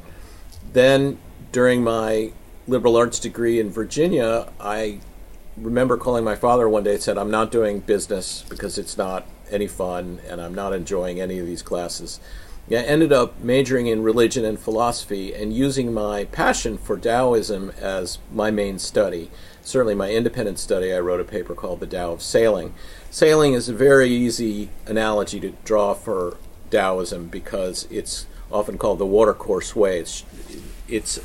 then 0.73 1.19
during 1.51 1.83
my 1.83 2.33
liberal 2.69 2.97
arts 2.97 3.19
degree 3.19 3.59
in 3.59 3.71
Virginia, 3.71 4.53
I 4.61 5.01
remember 5.57 5.97
calling 5.97 6.25
my 6.25 6.37
father 6.37 6.69
one 6.69 6.85
day 6.85 6.95
and 6.95 7.03
said, 7.03 7.19
I'm 7.19 7.31
not 7.31 7.51
doing 7.51 7.81
business 7.81 8.45
because 8.49 8.79
it's 8.79 8.97
not 8.97 9.27
any 9.51 9.67
fun 9.67 10.21
and 10.29 10.41
I'm 10.41 10.55
not 10.55 10.73
enjoying 10.73 11.21
any 11.21 11.39
of 11.39 11.47
these 11.47 11.63
classes. 11.63 12.21
I 12.69 12.75
ended 12.75 13.13
up 13.13 13.41
majoring 13.41 13.87
in 13.87 14.03
religion 14.03 14.45
and 14.45 14.59
philosophy 14.59 15.33
and 15.33 15.53
using 15.53 15.95
my 15.95 16.25
passion 16.25 16.79
for 16.79 16.99
Taoism 16.99 17.71
as 17.81 18.19
my 18.33 18.51
main 18.51 18.81
study. 18.81 19.31
Certainly, 19.63 19.95
my 19.95 20.11
independent 20.11 20.59
study, 20.59 20.93
I 20.93 20.99
wrote 20.99 21.21
a 21.21 21.25
paper 21.25 21.55
called 21.55 21.81
The 21.81 21.87
Tao 21.87 22.13
of 22.13 22.23
Sailing. 22.23 22.75
Sailing 23.11 23.53
is 23.53 23.69
a 23.69 23.73
very 23.73 24.11
easy 24.11 24.71
analogy 24.85 25.39
to 25.41 25.55
draw 25.65 25.95
for 25.95 26.37
Taoism 26.71 27.29
because 27.29 27.87
it's 27.91 28.27
often 28.51 28.79
called 28.79 28.99
the 28.99 29.07
watercourse 29.07 29.77
way. 29.77 30.01
It's, 30.01 30.25
it's 30.89 31.21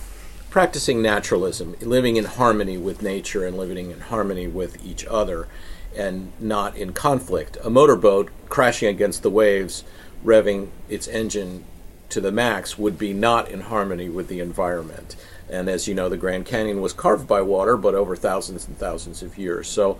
practicing 0.51 1.01
naturalism, 1.01 1.75
living 1.79 2.17
in 2.17 2.25
harmony 2.25 2.77
with 2.77 3.01
nature 3.01 3.48
and 3.48 3.58
living 3.58 3.89
in 3.89 4.01
harmony 4.01 4.46
with 4.46 4.86
each 4.86 5.05
other 5.05 5.48
and 5.96 6.31
not 6.39 6.75
in 6.75 6.91
conflict. 6.91 7.58
A 7.63 7.70
motorboat 7.70 8.29
crashing 8.50 8.89
against 8.89 9.24
the 9.24 9.29
waves, 9.29 9.86
revving 10.24 10.67
its 10.89 11.08
engine 11.08 11.63
to 12.10 12.20
the 12.20 12.34
max, 12.34 12.77
would 12.77 13.00
be 13.00 13.13
not 13.13 13.50
in 13.50 13.62
harmony 13.62 14.10
with 14.10 14.27
the 14.27 14.41
environment. 14.41 15.15
And 15.50 15.70
as 15.70 15.88
you 15.88 15.96
know, 15.96 16.10
the 16.10 16.17
Grand 16.17 16.46
Canyon 16.46 16.81
was 16.81 16.91
carved 16.91 17.29
by 17.29 17.41
water, 17.41 17.77
but 17.77 17.96
over 17.96 18.17
thousands 18.17 18.67
and 18.67 18.77
thousands 18.77 19.24
of 19.24 19.38
years. 19.38 19.70
So 19.70 20.00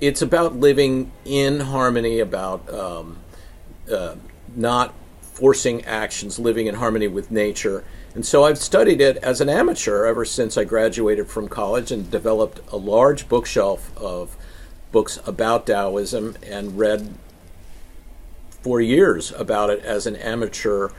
it's 0.00 0.22
about 0.22 0.54
living 0.54 1.10
in 1.24 1.58
harmony, 1.58 2.20
about 2.20 2.72
um, 2.72 3.18
uh, 3.92 4.14
not 4.54 4.94
forcing 5.20 5.84
actions, 5.84 6.38
living 6.38 6.68
in 6.68 6.76
harmony 6.76 7.08
with 7.08 7.32
nature 7.32 7.84
and 8.14 8.24
so 8.24 8.44
I've 8.44 8.58
studied 8.58 9.00
it 9.00 9.16
as 9.18 9.40
an 9.40 9.48
amateur 9.48 10.04
ever 10.06 10.24
since 10.24 10.56
I 10.56 10.64
graduated 10.64 11.28
from 11.28 11.48
college 11.48 11.92
and 11.92 12.10
developed 12.10 12.60
a 12.72 12.76
large 12.76 13.28
bookshelf 13.28 13.96
of 13.96 14.36
books 14.90 15.18
about 15.26 15.66
Taoism 15.66 16.36
and 16.46 16.78
read 16.78 17.14
for 18.62 18.80
years 18.80 19.32
about 19.32 19.70
it 19.70 19.84
as 19.84 20.06
an 20.06 20.16
amateur 20.16 20.90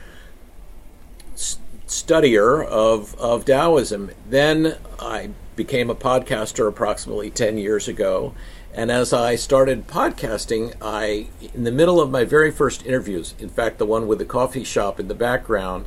studier 1.34 2.64
of, 2.64 3.18
of 3.18 3.44
Taoism. 3.44 4.10
Then 4.28 4.78
I 4.98 5.30
became 5.56 5.90
a 5.90 5.94
podcaster 5.94 6.68
approximately 6.68 7.30
10 7.30 7.58
years 7.58 7.88
ago. 7.88 8.34
And 8.72 8.90
as 8.90 9.12
I 9.12 9.34
started 9.34 9.88
podcasting, 9.88 10.74
I, 10.80 11.26
in 11.52 11.64
the 11.64 11.72
middle 11.72 12.00
of 12.00 12.10
my 12.10 12.24
very 12.24 12.52
first 12.52 12.86
interviews, 12.86 13.34
in 13.38 13.48
fact, 13.48 13.78
the 13.78 13.86
one 13.86 14.06
with 14.06 14.20
the 14.20 14.24
coffee 14.24 14.62
shop 14.62 15.00
in 15.00 15.08
the 15.08 15.14
background, 15.14 15.86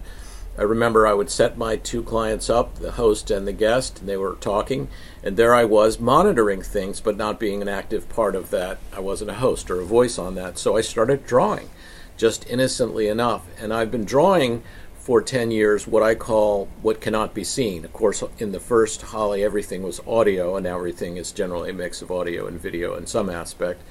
I 0.58 0.62
remember 0.62 1.08
I 1.08 1.14
would 1.14 1.32
set 1.32 1.58
my 1.58 1.78
two 1.78 2.04
clients 2.04 2.48
up, 2.48 2.76
the 2.76 2.92
host 2.92 3.32
and 3.32 3.48
the 3.48 3.54
guest, 3.54 4.00
and 4.00 4.08
they 4.08 4.18
were 4.18 4.36
talking, 4.36 4.88
and 5.24 5.36
there 5.36 5.56
I 5.56 5.64
was 5.64 6.00
monitoring 6.00 6.62
things, 6.62 7.02
but 7.02 7.18
not 7.18 7.40
being 7.40 7.62
an 7.62 7.68
active 7.68 8.08
part 8.08 8.36
of 8.36 8.52
that. 8.52 8.78
I 8.96 9.00
wasn't 9.00 9.32
a 9.32 9.36
host 9.36 9.72
or 9.72 9.82
a 9.82 9.86
voice 9.86 10.20
on 10.20 10.36
that, 10.36 10.60
so 10.60 10.78
I 10.78 10.82
started 10.82 11.26
drawing, 11.26 11.70
just 12.18 12.48
innocently 12.48 13.08
enough. 13.08 13.48
And 13.60 13.74
I've 13.74 13.90
been 13.90 14.06
drawing 14.06 14.62
for 15.04 15.24
10 15.24 15.50
years 15.50 15.88
what 15.88 16.04
I 16.04 16.14
call 16.14 16.70
what 16.82 17.02
cannot 17.02 17.34
be 17.34 17.44
seen. 17.44 17.84
Of 17.84 17.92
course, 17.92 18.24
in 18.38 18.52
the 18.52 18.60
first 18.60 19.02
Holly, 19.02 19.44
everything 19.44 19.82
was 19.82 20.02
audio, 20.08 20.56
and 20.56 20.64
now 20.64 20.78
everything 20.78 21.18
is 21.18 21.32
generally 21.32 21.72
a 21.72 21.74
mix 21.74 22.04
of 22.04 22.12
audio 22.12 22.46
and 22.46 22.62
video 22.62 22.96
in 22.96 23.08
some 23.08 23.30
aspect. 23.30 23.82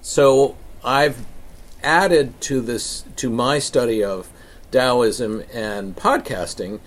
So 0.00 0.56
I've 0.84 1.24
added 1.82 2.40
to 2.42 2.60
this, 2.60 3.04
to 3.16 3.30
my 3.30 3.60
study 3.60 4.02
of 4.02 4.28
Taoism 4.72 5.44
and 5.52 5.94
podcasting 5.94 6.80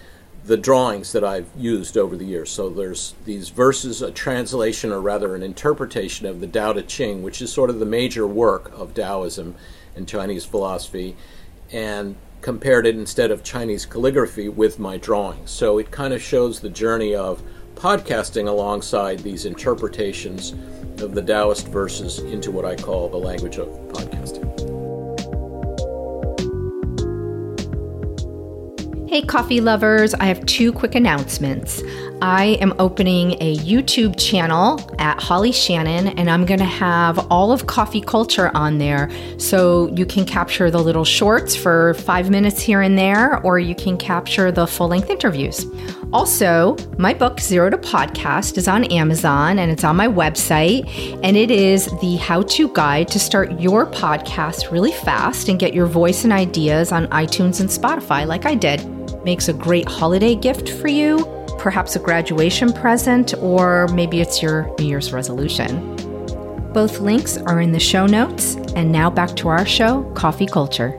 the 0.43 0.57
drawings 0.57 1.11
that 1.11 1.23
I've 1.23 1.49
used 1.57 1.97
over 1.97 2.15
the 2.15 2.25
years. 2.25 2.51
So 2.51 2.69
there's 2.69 3.15
these 3.25 3.49
verses, 3.49 4.01
a 4.01 4.11
translation 4.11 4.91
or 4.91 5.01
rather 5.01 5.33
an 5.33 5.41
interpretation 5.41 6.27
of 6.27 6.39
the 6.39 6.47
Tao 6.47 6.73
Te 6.73 6.83
Ching, 6.83 7.23
which 7.23 7.41
is 7.41 7.51
sort 7.51 7.69
of 7.69 7.79
the 7.79 7.85
major 7.85 8.27
work 8.27 8.71
of 8.73 8.93
Taoism 8.93 9.55
and 9.95 10.07
Chinese 10.07 10.45
philosophy, 10.45 11.15
and 11.71 12.15
compared 12.41 12.85
it 12.85 12.95
instead 12.95 13.31
of 13.31 13.43
Chinese 13.43 13.87
calligraphy 13.87 14.49
with 14.49 14.77
my 14.77 14.97
drawings. 14.97 15.49
So 15.49 15.79
it 15.79 15.89
kind 15.89 16.13
of 16.13 16.21
shows 16.21 16.59
the 16.59 16.69
journey 16.69 17.15
of 17.15 17.41
podcasting 17.73 18.47
alongside 18.47 19.19
these 19.19 19.45
interpretations 19.45 20.53
of 21.01 21.15
the 21.15 21.23
Taoist 21.23 21.67
verses 21.69 22.19
into 22.19 22.51
what 22.51 22.65
I 22.65 22.75
call 22.75 23.09
the 23.09 23.17
language 23.17 23.57
of 23.57 23.67
podcasting. 23.89 24.54
Hey, 29.15 29.21
coffee 29.21 29.61
lovers, 29.61 30.13
I 30.13 30.25
have 30.25 30.45
two 30.45 30.73
quick 30.73 30.93
announcements. 30.93 31.81
I 32.21 32.57
am 32.59 32.73
opening 32.79 33.37
a 33.39 33.55
YouTube 33.59 34.19
channel 34.19 34.81
at 34.99 35.21
Holly 35.21 35.53
Shannon, 35.53 36.09
and 36.19 36.29
I'm 36.29 36.45
going 36.45 36.59
to 36.59 36.65
have 36.65 37.31
all 37.31 37.53
of 37.53 37.65
coffee 37.65 38.01
culture 38.01 38.51
on 38.53 38.77
there. 38.77 39.09
So 39.37 39.87
you 39.95 40.05
can 40.05 40.25
capture 40.25 40.69
the 40.69 40.83
little 40.83 41.05
shorts 41.05 41.55
for 41.55 41.93
five 41.93 42.29
minutes 42.29 42.59
here 42.59 42.81
and 42.81 42.97
there, 42.97 43.41
or 43.45 43.57
you 43.57 43.73
can 43.73 43.97
capture 43.97 44.51
the 44.51 44.67
full 44.67 44.89
length 44.89 45.09
interviews. 45.09 45.65
Also, 46.11 46.75
my 46.97 47.13
book, 47.13 47.39
Zero 47.39 47.69
to 47.69 47.77
Podcast, 47.77 48.57
is 48.57 48.67
on 48.67 48.83
Amazon 48.85 49.59
and 49.59 49.71
it's 49.71 49.85
on 49.85 49.95
my 49.95 50.09
website. 50.09 50.83
And 51.23 51.37
it 51.37 51.51
is 51.51 51.85
the 52.01 52.17
how 52.17 52.41
to 52.41 52.67
guide 52.73 53.07
to 53.09 53.19
start 53.19 53.61
your 53.61 53.85
podcast 53.85 54.71
really 54.71 54.91
fast 54.91 55.47
and 55.47 55.57
get 55.57 55.73
your 55.73 55.85
voice 55.85 56.25
and 56.25 56.33
ideas 56.33 56.91
on 56.91 57.07
iTunes 57.07 57.61
and 57.61 57.69
Spotify, 57.69 58.27
like 58.27 58.45
I 58.45 58.55
did 58.55 59.04
makes 59.25 59.49
a 59.49 59.53
great 59.53 59.89
holiday 59.89 60.35
gift 60.35 60.69
for 60.69 60.87
you, 60.87 61.25
perhaps 61.57 61.95
a 61.95 61.99
graduation 61.99 62.71
present, 62.71 63.33
or 63.39 63.87
maybe 63.87 64.21
it's 64.21 64.41
your 64.41 64.73
New 64.77 64.85
Year's 64.85 65.11
resolution. 65.11 65.95
Both 66.71 66.99
links 66.99 67.37
are 67.37 67.59
in 67.59 67.71
the 67.71 67.79
show 67.79 68.05
notes. 68.05 68.55
And 68.75 68.91
now 68.91 69.09
back 69.09 69.35
to 69.37 69.47
our 69.47 69.65
show, 69.65 70.03
Coffee 70.13 70.45
Culture. 70.45 70.91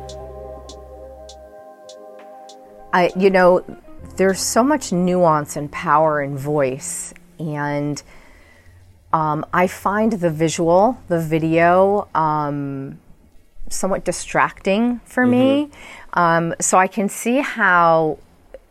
I, 2.92 3.12
you 3.16 3.30
know, 3.30 3.64
there's 4.16 4.40
so 4.40 4.64
much 4.64 4.90
nuance 4.90 5.56
and 5.56 5.70
power 5.70 6.22
in 6.22 6.36
voice, 6.36 7.12
and 7.38 8.02
um, 9.12 9.44
I 9.52 9.66
find 9.66 10.12
the 10.12 10.30
visual, 10.30 10.98
the 11.08 11.20
video, 11.20 12.08
um, 12.14 12.98
somewhat 13.68 14.04
distracting 14.04 15.00
for 15.04 15.24
mm-hmm. 15.24 15.68
me. 15.68 15.70
Um, 16.16 16.54
so 16.60 16.78
I 16.78 16.86
can 16.86 17.08
see 17.08 17.36
how, 17.36 18.18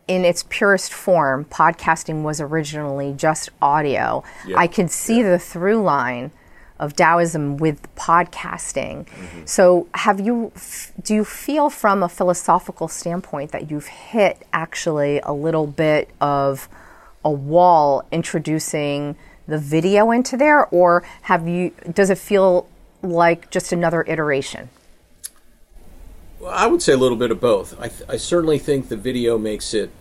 in 0.07 0.25
its 0.25 0.43
purest 0.49 0.91
form, 0.91 1.45
podcasting 1.45 2.23
was 2.23 2.41
originally 2.41 3.13
just 3.13 3.49
audio. 3.61 4.23
Yeah. 4.45 4.57
I 4.57 4.67
can 4.67 4.89
see 4.89 5.19
yeah. 5.19 5.31
the 5.31 5.39
through 5.39 5.81
line 5.81 6.31
of 6.79 6.95
Taoism 6.95 7.57
with 7.57 7.81
podcasting. 7.95 9.05
Mm-hmm. 9.05 9.45
So, 9.45 9.87
have 9.93 10.19
you 10.19 10.51
do 11.01 11.13
you 11.13 11.23
feel 11.23 11.69
from 11.69 12.03
a 12.03 12.09
philosophical 12.09 12.87
standpoint 12.87 13.51
that 13.51 13.71
you've 13.71 13.87
hit 13.87 14.45
actually 14.51 15.21
a 15.21 15.31
little 15.31 15.67
bit 15.67 16.09
of 16.19 16.67
a 17.23 17.31
wall 17.31 18.05
introducing 18.11 19.15
the 19.47 19.57
video 19.57 20.11
into 20.11 20.35
there, 20.35 20.65
or 20.67 21.03
have 21.23 21.47
you? 21.47 21.71
Does 21.93 22.09
it 22.09 22.17
feel 22.17 22.67
like 23.01 23.51
just 23.51 23.71
another 23.71 24.03
iteration? 24.07 24.69
I 26.47 26.67
would 26.67 26.81
say 26.81 26.93
a 26.93 26.97
little 26.97 27.17
bit 27.17 27.31
of 27.31 27.39
both. 27.39 27.79
I, 27.79 27.87
th- 27.87 28.09
I 28.09 28.17
certainly 28.17 28.59
think 28.59 28.89
the 28.89 28.97
video 28.97 29.37
makes 29.37 29.73
it 29.73 29.91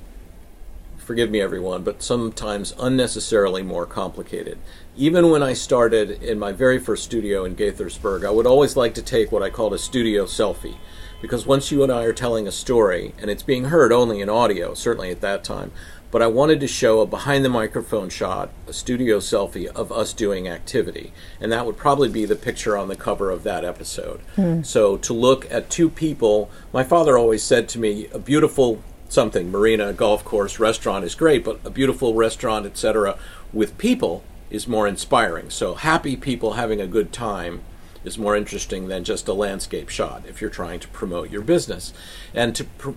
forgive 1.05 1.31
me 1.31 1.41
everyone, 1.41 1.83
but 1.83 2.03
sometimes 2.03 2.75
unnecessarily 2.79 3.63
more 3.63 3.87
complicated. 3.87 4.59
Even 4.97 5.31
when 5.31 5.43
I 5.43 5.53
started 5.53 6.23
in 6.23 6.39
my 6.39 6.51
very 6.51 6.79
first 6.79 7.05
studio 7.05 7.45
in 7.45 7.55
Gaithersburg, 7.55 8.27
I 8.27 8.31
would 8.31 8.47
always 8.47 8.77
like 8.77 8.95
to 8.95 9.03
take 9.03 9.31
what 9.31 9.43
I 9.43 9.51
called 9.51 9.75
a 9.75 9.79
studio 9.79 10.25
selfie. 10.25 10.77
Because 11.21 11.47
once 11.47 11.71
you 11.71 11.83
and 11.83 11.93
I 11.93 12.05
are 12.05 12.13
telling 12.13 12.47
a 12.47 12.53
story, 12.53 13.15
and 13.19 13.31
it's 13.31 13.43
being 13.43 13.67
heard 13.67 13.93
only 13.93 14.21
in 14.21 14.29
audio, 14.29 14.75
certainly 14.75 15.11
at 15.11 15.21
that 15.21 15.45
time, 15.45 15.73
but 16.15 16.23
I 16.23 16.29
wanted 16.29 16.61
to 16.61 16.69
show 16.69 17.01
a 17.01 17.07
behind 17.07 17.45
the 17.45 17.49
microphone 17.49 18.09
shot, 18.09 18.51
a 18.69 18.73
studio 18.73 19.19
selfie 19.19 19.67
of 19.67 19.91
us 19.91 20.13
doing 20.13 20.47
activity. 20.47 21.13
And 21.41 21.51
that 21.51 21.67
would 21.67 21.77
probably 21.77 22.09
be 22.09 22.25
the 22.25 22.37
picture 22.37 22.79
on 22.79 22.87
the 22.87 22.95
cover 22.95 23.33
of 23.33 23.43
that 23.43 23.65
episode. 23.65 24.21
Hmm. 24.37 24.63
So 24.63 24.97
to 24.99 25.13
look 25.13 25.51
at 25.51 25.71
two 25.71 25.91
people, 25.91 26.53
my 26.73 26.85
father 26.85 27.19
always 27.19 27.43
said 27.43 27.69
to 27.71 27.81
me, 27.81 28.07
a 28.13 28.21
beautiful 28.21 28.81
something, 29.09 29.51
marina, 29.51 29.93
golf 29.93 30.25
course, 30.25 30.61
restaurant 30.61 31.05
is 31.05 31.17
great, 31.17 31.43
but 31.43 31.59
a 31.65 31.71
beautiful 31.71 32.15
restaurant, 32.15 32.65
etc., 32.65 33.19
with 33.53 33.77
people 33.77 34.23
is 34.51 34.69
more 34.69 34.87
inspiring. 34.87 35.51
So 35.51 35.75
happy 35.75 36.15
people 36.15 36.53
having 36.53 36.81
a 36.81 36.87
good 36.87 37.13
time 37.13 37.63
is 38.05 38.17
more 38.17 38.37
interesting 38.37 38.87
than 38.87 39.03
just 39.03 39.27
a 39.27 39.33
landscape 39.33 39.89
shot 39.89 40.23
if 40.29 40.41
you're 40.41 40.49
trying 40.49 40.79
to 40.79 40.87
promote 40.87 41.31
your 41.31 41.43
business. 41.43 41.93
And 42.33 42.55
to 42.55 42.63
pr- 42.63 42.91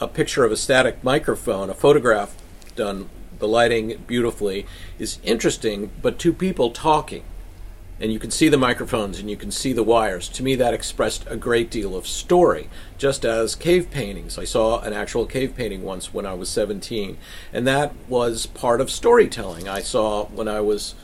a 0.00 0.08
picture 0.08 0.44
of 0.44 0.50
a 0.50 0.56
static 0.56 1.04
microphone, 1.04 1.70
a 1.70 1.74
photograph 1.74 2.34
done 2.74 3.08
the 3.38 3.48
lighting 3.48 4.02
beautifully 4.06 4.66
is 4.98 5.18
interesting, 5.24 5.90
but 6.00 6.18
two 6.18 6.32
people 6.32 6.70
talking 6.70 7.24
and 8.00 8.12
you 8.12 8.18
can 8.18 8.30
see 8.30 8.48
the 8.48 8.58
microphones 8.58 9.18
and 9.18 9.30
you 9.30 9.36
can 9.36 9.50
see 9.50 9.72
the 9.72 9.82
wires. 9.82 10.28
To 10.30 10.42
me, 10.42 10.54
that 10.56 10.74
expressed 10.74 11.24
a 11.28 11.36
great 11.36 11.70
deal 11.70 11.96
of 11.96 12.06
story, 12.06 12.68
just 12.98 13.24
as 13.24 13.54
cave 13.54 13.90
paintings. 13.90 14.36
I 14.36 14.44
saw 14.44 14.80
an 14.80 14.92
actual 14.92 15.26
cave 15.26 15.54
painting 15.56 15.82
once 15.82 16.12
when 16.12 16.26
I 16.26 16.34
was 16.34 16.48
17, 16.48 17.16
and 17.52 17.66
that 17.66 17.94
was 18.08 18.46
part 18.46 18.80
of 18.80 18.90
storytelling. 18.90 19.68
I 19.68 19.80
saw 19.80 20.24
when 20.26 20.48
I 20.48 20.60
was 20.60 20.94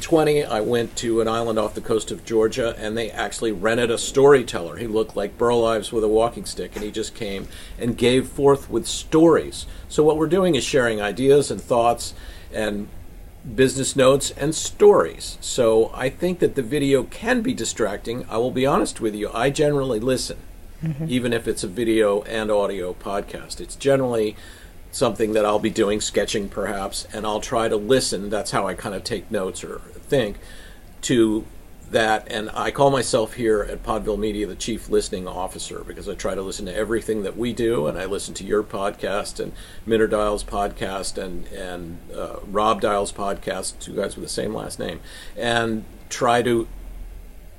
20, 0.00 0.44
I 0.44 0.60
went 0.60 0.96
to 0.96 1.20
an 1.20 1.28
island 1.28 1.58
off 1.58 1.74
the 1.74 1.80
coast 1.80 2.10
of 2.10 2.24
Georgia, 2.24 2.74
and 2.78 2.96
they 2.96 3.10
actually 3.10 3.52
rented 3.52 3.90
a 3.90 3.98
storyteller. 3.98 4.76
He 4.76 4.86
looked 4.86 5.16
like 5.16 5.38
Burl 5.38 5.64
Ives 5.64 5.92
with 5.92 6.04
a 6.04 6.08
walking 6.08 6.44
stick, 6.44 6.74
and 6.74 6.84
he 6.84 6.90
just 6.90 7.14
came 7.14 7.48
and 7.78 7.96
gave 7.96 8.28
forth 8.28 8.70
with 8.70 8.86
stories. 8.86 9.66
So, 9.88 10.02
what 10.02 10.16
we're 10.16 10.26
doing 10.26 10.54
is 10.54 10.64
sharing 10.64 11.00
ideas 11.00 11.50
and 11.50 11.60
thoughts 11.60 12.14
and 12.52 12.88
business 13.54 13.96
notes 13.96 14.30
and 14.32 14.54
stories. 14.54 15.38
So, 15.40 15.90
I 15.94 16.10
think 16.10 16.38
that 16.38 16.54
the 16.54 16.62
video 16.62 17.04
can 17.04 17.42
be 17.42 17.54
distracting. 17.54 18.24
I 18.28 18.38
will 18.38 18.50
be 18.50 18.66
honest 18.66 19.00
with 19.00 19.14
you, 19.14 19.30
I 19.32 19.50
generally 19.50 20.00
listen, 20.00 20.38
mm-hmm. 20.82 21.06
even 21.08 21.32
if 21.32 21.48
it's 21.48 21.64
a 21.64 21.68
video 21.68 22.22
and 22.22 22.50
audio 22.50 22.94
podcast. 22.94 23.60
It's 23.60 23.76
generally 23.76 24.36
something 24.90 25.32
that 25.32 25.44
I'll 25.44 25.58
be 25.58 25.70
doing, 25.70 26.00
sketching 26.00 26.48
perhaps, 26.48 27.06
and 27.12 27.26
I'll 27.26 27.40
try 27.40 27.68
to 27.68 27.76
listen. 27.76 28.30
That's 28.30 28.50
how 28.50 28.66
I 28.66 28.74
kind 28.74 28.94
of 28.94 29.04
take 29.04 29.30
notes 29.30 29.62
or 29.62 29.78
think 29.78 30.38
to 31.02 31.44
that. 31.90 32.26
And 32.30 32.50
I 32.54 32.70
call 32.70 32.90
myself 32.90 33.34
here 33.34 33.62
at 33.62 33.82
Podville 33.82 34.18
Media 34.18 34.46
the 34.46 34.54
chief 34.54 34.88
listening 34.88 35.26
officer 35.26 35.84
because 35.86 36.08
I 36.08 36.14
try 36.14 36.34
to 36.34 36.42
listen 36.42 36.66
to 36.66 36.74
everything 36.74 37.22
that 37.22 37.36
we 37.36 37.52
do, 37.52 37.86
and 37.86 37.98
I 37.98 38.04
listen 38.04 38.34
to 38.34 38.44
your 38.44 38.62
podcast 38.62 39.40
and 39.40 39.52
Minter 39.86 40.06
Dial's 40.06 40.44
podcast 40.44 41.22
and 41.22 41.46
and 41.48 41.98
uh, 42.14 42.36
Rob 42.46 42.80
Dial's 42.80 43.12
podcast, 43.12 43.78
two 43.80 43.94
guys 43.94 44.16
with 44.16 44.24
the 44.24 44.30
same 44.30 44.54
last 44.54 44.78
name, 44.78 45.00
and 45.36 45.84
try 46.08 46.42
to 46.42 46.66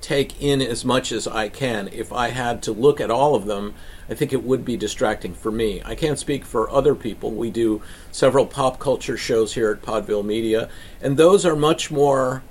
take 0.02 0.42
in 0.42 0.62
as 0.62 0.86
much 0.86 1.12
as 1.12 1.28
I 1.28 1.50
can. 1.50 1.90
If 1.90 2.14
I 2.14 2.30
had 2.30 2.62
to 2.64 2.72
look 2.72 3.02
at 3.02 3.12
all 3.12 3.36
of 3.36 3.46
them, 3.46 3.74
I 4.10 4.14
think 4.14 4.34
it 4.34 4.44
would 4.44 4.64
be 4.66 4.78
distracting 4.78 5.34
for 5.34 5.52
me. 5.52 5.82
I 5.86 5.96
can't 5.96 6.18
speak 6.18 6.46
for 6.46 6.70
other 6.70 6.96
people. 6.96 7.32
We 7.32 7.52
do 7.52 7.82
several 8.12 8.46
pop 8.46 8.80
culture 8.80 9.18
shows 9.18 9.54
here 9.54 9.72
at 9.72 9.82
Podville 9.82 10.26
Media, 10.26 10.70
and 11.02 11.18
those 11.18 11.46
are 11.46 11.56
much 11.56 11.92
more 11.92 12.44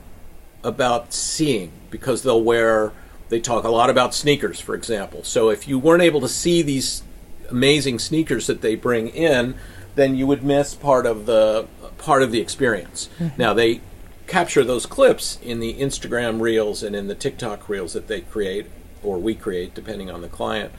about 0.63 1.13
seeing 1.13 1.73
because 1.91 2.23
they'll 2.23 2.43
wear, 2.43 2.93
they 3.29 3.41
talk 3.41 3.65
a 3.65 3.71
lot 3.71 3.91
about 3.91 4.15
sneakers, 4.15 4.61
for 4.61 4.75
example. 4.75 5.25
So 5.25 5.51
if 5.51 5.67
you 5.67 5.79
weren't 5.79 6.03
able 6.03 6.21
to 6.21 6.29
see 6.29 6.63
these 6.63 7.03
amazing 7.51 7.99
sneakers 7.99 8.47
that 8.47 8.61
they 8.61 8.75
bring 8.75 9.09
in, 9.09 9.55
then 9.95 10.15
you 10.15 10.27
would 10.27 10.45
miss 10.45 10.75
part 10.75 11.07
of 11.07 11.27
the 11.27 11.67
part 11.97 12.23
of 12.23 12.31
the 12.31 12.41
experience. 12.41 13.09
Mm-hmm. 13.19 13.41
Now 13.41 13.55
they 13.55 13.81
capture 14.29 14.63
those 14.63 14.87
clips 14.87 15.39
in 15.43 15.59
the 15.59 15.75
Instagram 15.75 16.41
reels 16.41 16.83
and 16.83 16.95
in 16.95 17.09
the 17.09 17.15
TikTok 17.15 17.69
reels 17.69 17.95
that 17.95 18.07
they 18.07 18.21
create 18.21 18.67
or 19.03 19.19
we 19.19 19.35
create 19.35 19.75
depending 19.75 20.11
on 20.11 20.21
the 20.21 20.29
client. 20.29 20.73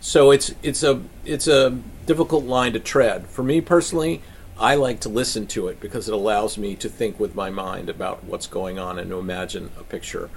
So 0.00 0.30
it's 0.30 0.54
it's 0.62 0.82
a 0.82 1.02
it's 1.24 1.46
a 1.46 1.78
difficult 2.06 2.44
line 2.44 2.72
to 2.72 2.80
tread. 2.80 3.26
For 3.26 3.42
me 3.42 3.60
personally, 3.60 4.22
I 4.58 4.74
like 4.74 5.00
to 5.00 5.08
listen 5.08 5.46
to 5.48 5.68
it 5.68 5.80
because 5.80 6.08
it 6.08 6.14
allows 6.14 6.58
me 6.58 6.74
to 6.76 6.88
think 6.88 7.18
with 7.18 7.34
my 7.34 7.50
mind 7.50 7.88
about 7.88 8.24
what's 8.24 8.46
going 8.46 8.78
on 8.78 8.98
and 8.98 9.10
to 9.10 9.18
imagine 9.18 9.70
a 9.78 9.82
picture. 9.82 10.30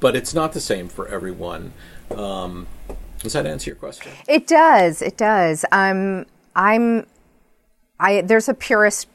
But 0.00 0.16
it's 0.16 0.34
not 0.34 0.52
the 0.52 0.60
same 0.60 0.88
for 0.88 1.08
everyone. 1.08 1.72
Um, 2.10 2.66
does 3.18 3.34
that 3.34 3.46
answer 3.46 3.70
your 3.70 3.76
question? 3.76 4.12
It 4.26 4.46
does. 4.46 5.02
It 5.02 5.16
does. 5.16 5.64
I'm. 5.70 6.26
I'm. 6.56 7.06
I. 8.00 8.22
There's 8.22 8.48
a 8.48 8.54
purist 8.54 9.08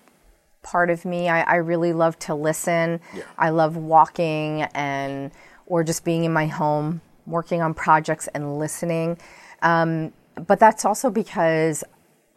part 0.71 0.89
of 0.89 1.05
me. 1.05 1.29
I, 1.29 1.41
I 1.41 1.55
really 1.55 1.93
love 1.93 2.19
to 2.19 2.35
listen. 2.35 2.99
Yeah. 3.15 3.23
I 3.37 3.49
love 3.49 3.77
walking 3.77 4.63
and 4.73 5.31
or 5.65 5.83
just 5.83 6.03
being 6.03 6.23
in 6.23 6.33
my 6.33 6.47
home, 6.47 7.01
working 7.25 7.61
on 7.61 7.73
projects 7.73 8.27
and 8.33 8.59
listening. 8.59 9.17
Um, 9.61 10.13
but 10.47 10.59
that's 10.59 10.85
also 10.85 11.09
because 11.09 11.83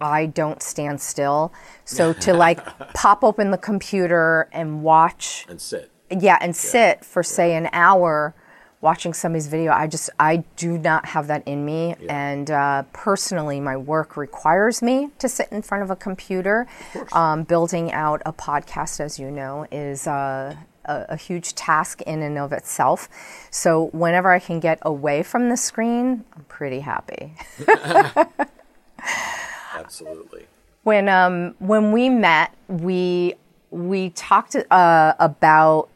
I 0.00 0.26
don't 0.26 0.62
stand 0.62 1.00
still. 1.00 1.52
So 1.84 2.12
to 2.24 2.32
like 2.32 2.64
pop 2.94 3.22
open 3.24 3.50
the 3.50 3.58
computer 3.58 4.48
and 4.52 4.82
watch 4.82 5.46
And 5.48 5.60
sit. 5.60 5.90
yeah 6.10 6.38
and 6.40 6.54
sit 6.54 7.04
for 7.04 7.22
say 7.22 7.54
an 7.54 7.68
hour 7.72 8.34
watching 8.80 9.12
somebody's 9.12 9.46
video 9.46 9.72
i 9.72 9.86
just 9.86 10.08
i 10.18 10.38
do 10.56 10.78
not 10.78 11.04
have 11.06 11.26
that 11.26 11.42
in 11.46 11.64
me. 11.64 11.94
And 12.08 12.50
uh, 12.50 12.84
personally 12.92 13.60
my 13.60 13.76
work 13.76 14.16
requires 14.16 14.82
me 14.82 15.10
to 15.18 15.28
sit 15.28 15.48
in 15.52 15.62
front 15.62 15.82
of 15.84 15.90
a 15.90 15.96
computer. 15.96 16.66
Um, 17.12 17.42
building 17.44 17.92
out 17.92 18.22
a 18.24 18.32
podcast 18.32 19.00
as 19.00 19.18
you 19.18 19.30
know 19.30 19.66
is 19.70 20.06
uh, 20.06 20.56
a, 20.86 21.06
a 21.10 21.16
huge 21.16 21.54
task 21.54 22.00
in 22.02 22.22
and 22.22 22.38
of 22.38 22.52
itself. 22.52 23.08
So 23.50 23.86
whenever 23.92 24.30
i 24.30 24.38
can 24.38 24.60
get 24.60 24.78
away 24.82 25.22
from 25.22 25.48
the 25.50 25.56
screen 25.56 26.24
i'm 26.36 26.44
pretty 26.44 26.80
happy. 26.80 27.34
Absolutely. 29.74 30.46
when 30.82 31.08
um 31.08 31.54
when 31.58 31.92
we 31.92 32.08
met 32.08 32.54
we 32.68 33.34
we 33.70 34.10
talked 34.10 34.56
uh, 34.70 35.14
about 35.20 35.88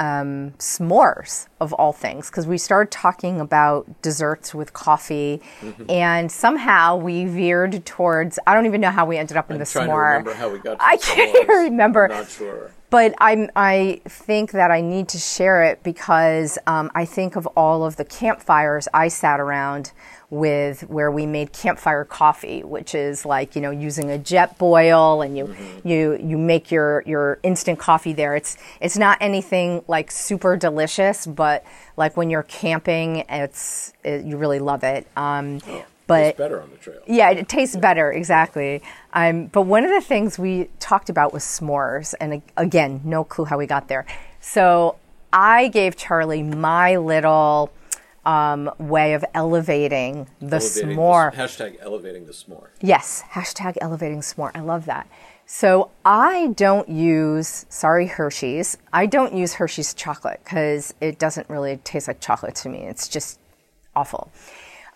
um, 0.00 0.52
s'mores 0.58 1.46
of 1.60 1.72
all 1.74 1.92
things 1.92 2.30
because 2.30 2.46
we 2.46 2.56
started 2.58 2.90
talking 2.90 3.38
about 3.40 4.00
desserts 4.02 4.54
with 4.54 4.72
coffee 4.72 5.40
Mm-hmm. 5.60 5.84
and 5.90 6.32
somehow 6.32 6.96
we 6.96 7.26
veered 7.26 7.84
towards 7.84 8.38
i 8.46 8.54
don't 8.54 8.64
even 8.66 8.80
know 8.80 8.90
how 8.90 9.04
we 9.04 9.18
ended 9.18 9.36
up 9.36 9.50
in 9.50 9.54
I'm 9.56 9.60
the 9.60 9.66
trying 9.66 9.86
to 9.88 9.92
s'more 9.92 10.08
remember 10.10 10.34
how 10.34 10.48
we 10.50 10.58
got 10.58 10.78
to 10.78 10.84
i 10.84 10.96
can't 10.96 11.36
s'mores. 11.36 11.42
even 11.42 11.56
remember 11.70 12.04
I'm 12.06 12.10
not 12.10 12.28
sure. 12.30 12.70
But 12.90 13.14
I'm, 13.18 13.48
I 13.54 14.00
think 14.04 14.50
that 14.50 14.72
I 14.72 14.80
need 14.80 15.08
to 15.10 15.18
share 15.18 15.62
it 15.62 15.82
because 15.84 16.58
um, 16.66 16.90
I 16.94 17.04
think 17.04 17.36
of 17.36 17.46
all 17.56 17.84
of 17.84 17.96
the 17.96 18.04
campfires 18.04 18.88
I 18.92 19.08
sat 19.08 19.38
around 19.38 19.92
with 20.30 20.88
where 20.88 21.10
we 21.10 21.26
made 21.26 21.52
campfire 21.52 22.04
coffee, 22.04 22.62
which 22.62 22.94
is 22.94 23.24
like 23.24 23.56
you 23.56 23.62
know 23.62 23.70
using 23.70 24.10
a 24.10 24.18
Jetboil 24.18 25.24
and 25.24 25.36
you 25.36 25.54
you 25.84 26.18
you 26.22 26.38
make 26.38 26.70
your 26.70 27.02
your 27.04 27.40
instant 27.42 27.78
coffee 27.78 28.12
there. 28.12 28.36
It's 28.36 28.56
it's 28.80 28.96
not 28.96 29.18
anything 29.20 29.84
like 29.88 30.10
super 30.10 30.56
delicious, 30.56 31.26
but 31.26 31.64
like 31.96 32.16
when 32.16 32.30
you're 32.30 32.44
camping, 32.44 33.24
it's 33.28 33.92
it, 34.04 34.24
you 34.24 34.36
really 34.36 34.60
love 34.60 34.84
it. 34.84 35.06
Um, 35.16 35.60
but 36.10 36.24
It's 36.26 36.38
better 36.38 36.60
on 36.60 36.70
the 36.70 36.76
trail. 36.76 37.00
yeah, 37.06 37.30
it 37.30 37.48
tastes 37.48 37.76
better, 37.76 38.12
exactly. 38.12 38.82
Um, 39.12 39.46
but 39.46 39.62
one 39.62 39.84
of 39.84 39.90
the 39.90 40.00
things 40.00 40.38
we 40.38 40.68
talked 40.78 41.08
about 41.08 41.32
was 41.32 41.42
s'mores, 41.44 42.14
and 42.20 42.42
again, 42.56 43.00
no 43.04 43.24
clue 43.24 43.44
how 43.46 43.56
we 43.58 43.66
got 43.66 43.88
there. 43.88 44.04
So 44.40 44.96
I 45.32 45.68
gave 45.68 45.96
Charlie 45.96 46.42
my 46.42 46.96
little 46.96 47.72
um, 48.26 48.70
way 48.78 49.14
of 49.14 49.24
elevating 49.34 50.26
the 50.40 50.56
Elevating 50.56 50.96
s'more. 50.96 51.30
The, 51.30 51.36
hashtag 51.38 51.76
elevating 51.80 52.26
the 52.26 52.32
s'more. 52.32 52.68
Yes, 52.82 53.22
hashtag 53.32 53.76
elevating 53.80 54.20
s'more. 54.20 54.50
I 54.54 54.60
love 54.60 54.84
that. 54.86 55.08
So 55.46 55.90
I 56.04 56.48
don't 56.54 56.88
use, 56.88 57.66
sorry, 57.68 58.06
Hershey's. 58.06 58.76
I 58.92 59.06
don't 59.06 59.34
use 59.34 59.54
Hershey's 59.54 59.94
chocolate 59.94 60.40
because 60.44 60.94
it 61.00 61.18
doesn't 61.18 61.48
really 61.48 61.78
taste 61.78 62.06
like 62.08 62.20
chocolate 62.20 62.54
to 62.56 62.68
me. 62.68 62.80
It's 62.82 63.08
just 63.08 63.40
awful. 63.96 64.30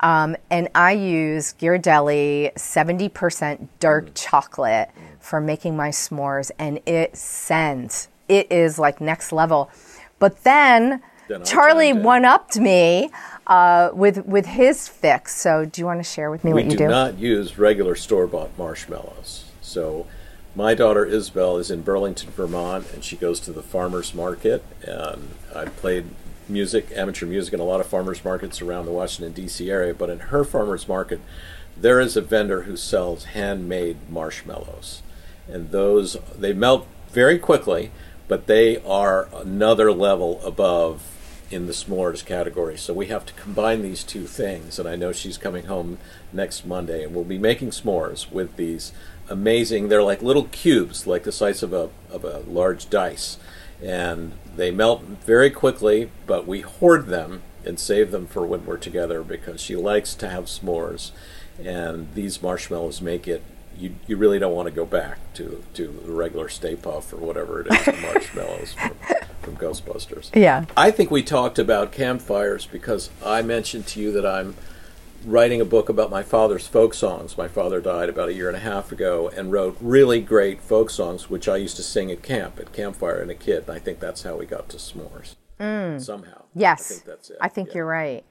Um, 0.00 0.37
and 0.50 0.68
I 0.74 0.92
use 0.92 1.54
Ghirardelli 1.54 2.54
70% 2.54 3.68
dark 3.80 4.11
chocolate 4.14 4.90
for 5.20 5.40
making 5.40 5.76
my 5.76 5.88
s'mores, 5.90 6.50
and 6.59 6.80
it 6.87 7.16
sends. 7.16 8.09
It 8.28 8.50
is 8.50 8.78
like 8.78 9.00
next 9.00 9.33
level. 9.33 9.70
But 10.18 10.44
then, 10.44 11.00
Then 11.28 11.44
Charlie 11.44 11.92
one 11.92 12.24
upped 12.24 12.59
me 12.59 13.11
uh, 13.46 13.90
with 13.94 14.26
with 14.26 14.46
his 14.46 14.88
fix. 14.88 15.35
So, 15.35 15.64
do 15.64 15.80
you 15.80 15.87
want 15.87 16.00
to 16.00 16.04
share 16.04 16.30
with 16.30 16.44
me 16.44 16.52
We 16.52 16.62
what 16.62 16.70
you 16.72 16.76
do 16.76 16.85
We 16.85 16.88
do? 16.88 16.94
not 16.94 17.18
use 17.18 17.59
regular 17.59 17.94
store 17.94 18.26
bought 18.26 18.57
marshmallows. 18.59 19.44
So 19.61 20.07
my 20.54 20.74
daughter 20.74 21.04
Isabel 21.04 21.57
is 21.57 21.70
in 21.70 21.83
Burlington, 21.83 22.30
Vermont, 22.30 22.87
and 22.92 23.02
she 23.02 23.16
goes 23.16 23.40
to 23.40 23.52
the 23.52 23.62
farmers 23.62 24.14
market. 24.14 24.62
And 24.83 25.30
I 25.54 25.64
played 25.66 26.07
music, 26.48 26.88
amateur 26.94 27.26
music, 27.26 27.54
in 27.54 27.61
a 27.61 27.64
lot 27.64 27.80
of 27.80 27.87
farmers 27.87 28.24
markets 28.24 28.61
around 28.61 28.87
the 28.87 28.92
Washington 28.92 29.33
D.C. 29.33 29.70
area. 29.70 29.94
But 29.94 30.11
in 30.11 30.18
her 30.18 30.44
farmers 30.44 30.88
market, 30.88 31.20
there 31.76 32.00
is 32.00 32.16
a 32.16 32.20
vendor 32.20 32.62
who 32.62 32.76
sells 32.76 33.24
handmade 33.24 33.96
marshmallows, 34.09 35.02
and 35.48 35.70
those 35.70 36.16
they 36.38 36.52
melt 36.52 36.87
very 37.11 37.38
quickly, 37.38 37.90
but 38.28 38.46
they 38.46 38.78
are 38.83 39.28
another 39.35 39.92
level 39.92 40.40
above 40.44 41.02
in 41.50 41.66
the 41.66 41.72
s'mores 41.72 42.24
category. 42.24 42.76
So 42.76 42.92
we 42.92 43.07
have 43.07 43.26
to 43.26 43.33
combine 43.35 43.83
these 43.83 44.02
two 44.02 44.26
things. 44.26 44.78
And 44.78 44.88
I 44.88 44.96
know 44.96 45.12
she's 45.12 45.38
coming 45.38 45.66
home 45.66 45.98
next 46.33 46.66
Monday, 46.66 47.04
and 47.04 47.14
we'll 47.14 47.24
be 47.24 47.38
making 47.38 47.70
s'mores 47.70 48.30
with 48.30 48.57
these 48.57 48.92
amazing. 49.28 49.88
They're 49.88 50.02
like 50.02 50.22
little 50.22 50.44
cubes, 50.44 51.07
like 51.07 51.24
the 51.24 51.33
size 51.33 51.62
of 51.62 51.72
a 51.72 51.90
of 52.11 52.24
a 52.24 52.38
large 52.40 52.90
dice, 52.90 53.38
and 53.83 54.33
they 54.57 54.71
melt 54.71 55.03
very 55.03 55.51
quickly. 55.51 56.11
But 56.27 56.47
we 56.47 56.61
hoard 56.61 57.07
them 57.07 57.43
and 57.64 57.79
save 57.79 58.11
them 58.11 58.27
for 58.27 58.47
when 58.47 58.67
we're 58.67 58.77
together 58.77 59.23
because 59.23 59.61
she 59.61 59.77
likes 59.77 60.14
to 60.14 60.29
have 60.29 60.45
s'mores, 60.45 61.12
and 61.62 62.12
these 62.14 62.43
marshmallows 62.43 63.01
make 63.01 63.27
it. 63.27 63.43
You, 63.77 63.97
you 64.07 64.17
really 64.17 64.38
don't 64.38 64.55
want 64.55 64.67
to 64.67 64.75
go 64.75 64.87
back 64.87 65.19
to 65.35 65.64
to 65.75 65.87
the 65.88 66.12
regular 66.12 66.49
Stay 66.49 66.77
Puft 66.77 67.12
or 67.12 67.17
whatever 67.17 67.61
it 67.61 67.67
is, 67.67 67.87
marshmallows 68.03 68.75
from, 68.75 68.93
from 69.43 69.57
Ghostbusters. 69.57 70.31
Yeah. 70.35 70.67
I 70.77 70.93
think 70.93 71.11
we 71.11 71.25
talked 71.25 71.59
about 71.59 71.90
campfires 71.90 72.67
because 72.67 73.11
I 73.25 73.43
mentioned 73.43 73.88
to 73.88 74.01
you 74.01 74.12
that 74.12 74.25
I'm 74.25 74.55
writing 75.24 75.60
a 75.60 75.64
book 75.64 75.88
about 75.88 76.10
my 76.10 76.22
father's 76.22 76.66
folk 76.66 76.94
songs. 76.94 77.37
My 77.38 77.48
father 77.48 77.80
died 77.80 78.08
about 78.08 78.28
a 78.28 78.34
year 78.34 78.48
and 78.48 78.56
a 78.56 78.60
half 78.60 78.92
ago 78.92 79.28
and 79.28 79.50
wrote 79.52 79.76
really 79.80 80.20
great 80.20 80.60
folk 80.60 80.90
songs, 80.90 81.28
which 81.30 81.48
I 81.48 81.56
used 81.56 81.76
to 81.76 81.82
sing 81.82 82.10
at 82.10 82.22
camp, 82.22 82.58
at 82.60 82.72
campfire, 82.72 83.20
and 83.20 83.30
a 83.30 83.34
kid. 83.34 83.64
And 83.66 83.76
I 83.76 83.78
think 83.78 84.00
that's 84.00 84.22
how 84.22 84.37
we 84.37 84.46
got 84.46 84.68
to 84.70 84.76
s'mores 84.76 85.34
somehow. 86.02 86.42
Yes. 86.54 86.90
I 86.90 86.94
think 86.94 87.04
that's 87.06 87.30
it. 87.30 87.38
I 87.40 87.48
think 87.48 87.68
Yeah. 87.68 87.74
you're 87.76 87.87
right. 87.87 88.24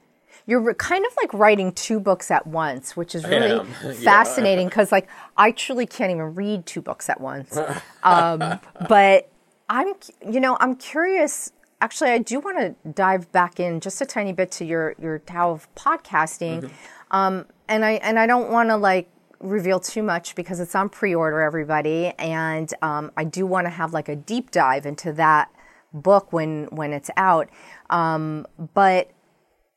You're 0.46 0.74
kind 0.74 1.06
of 1.06 1.12
like 1.22 1.32
writing 1.32 1.72
two 1.72 1.98
books 2.00 2.30
at 2.30 2.46
once, 2.46 2.96
which 2.96 3.14
is 3.14 3.24
really 3.24 3.64
fascinating 4.04 4.68
because, 4.68 4.92
like, 4.92 5.08
I 5.36 5.52
truly 5.52 5.86
can't 5.86 6.10
even 6.10 6.34
read 6.34 6.66
two 6.66 6.82
books 6.82 7.08
at 7.08 7.20
once. 7.20 7.56
um, 8.02 8.60
but 8.88 9.30
I'm, 9.68 9.94
you 10.28 10.40
know, 10.40 10.56
I'm 10.60 10.76
curious. 10.76 11.52
Actually, 11.80 12.10
I 12.10 12.18
do 12.18 12.40
want 12.40 12.58
to 12.58 12.90
dive 12.90 13.30
back 13.32 13.60
in 13.60 13.80
just 13.80 14.00
a 14.00 14.06
tiny 14.06 14.32
bit 14.32 14.50
to 14.52 14.64
your 14.64 14.94
your 15.00 15.18
Tao 15.18 15.50
of 15.52 15.72
podcasting, 15.74 16.62
Mm-hmm. 16.62 17.16
um, 17.16 17.46
and 17.68 17.84
I 17.84 17.92
and 17.94 18.18
I 18.18 18.26
don't 18.26 18.50
want 18.50 18.70
to 18.70 18.76
like 18.76 19.10
reveal 19.40 19.78
too 19.80 20.02
much 20.02 20.34
because 20.34 20.60
it's 20.60 20.74
on 20.74 20.88
pre-order, 20.88 21.40
everybody, 21.42 22.12
and 22.18 22.72
um, 22.80 23.10
I 23.16 23.24
do 23.24 23.44
want 23.44 23.66
to 23.66 23.70
have 23.70 23.92
like 23.92 24.08
a 24.08 24.16
deep 24.16 24.50
dive 24.50 24.86
into 24.86 25.12
that 25.14 25.50
book 25.92 26.32
when 26.32 26.66
when 26.70 26.92
it's 26.92 27.10
out. 27.16 27.48
Um, 27.90 28.46
but 28.72 29.10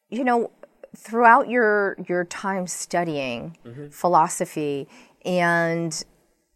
you 0.10 0.24
know, 0.24 0.52
throughout 0.96 1.50
your 1.50 1.98
your 2.08 2.24
time 2.26 2.68
studying 2.68 3.58
philosophy 3.92 4.88
and 5.26 6.06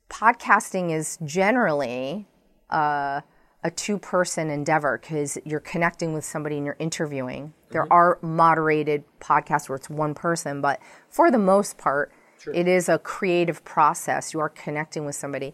podcasting 0.09 0.91
is 0.91 1.17
generally 1.25 2.27
uh, 2.69 3.21
a 3.63 3.71
two 3.71 3.97
person 3.97 4.49
endeavor 4.49 4.97
because 4.97 5.37
you're 5.45 5.59
connecting 5.59 6.13
with 6.13 6.25
somebody 6.25 6.57
and 6.57 6.65
you're 6.65 6.77
interviewing. 6.79 7.53
There 7.69 7.83
mm-hmm. 7.83 7.93
are 7.93 8.19
moderated 8.21 9.03
podcasts 9.19 9.69
where 9.69 9.75
it's 9.75 9.89
one 9.89 10.13
person, 10.13 10.61
but 10.61 10.79
for 11.09 11.29
the 11.29 11.37
most 11.37 11.77
part, 11.77 12.11
it 12.53 12.67
is 12.67 12.89
a 12.89 12.97
creative 12.97 13.63
process. 13.63 14.33
You 14.33 14.39
are 14.39 14.49
connecting 14.49 15.05
with 15.05 15.15
somebody. 15.15 15.53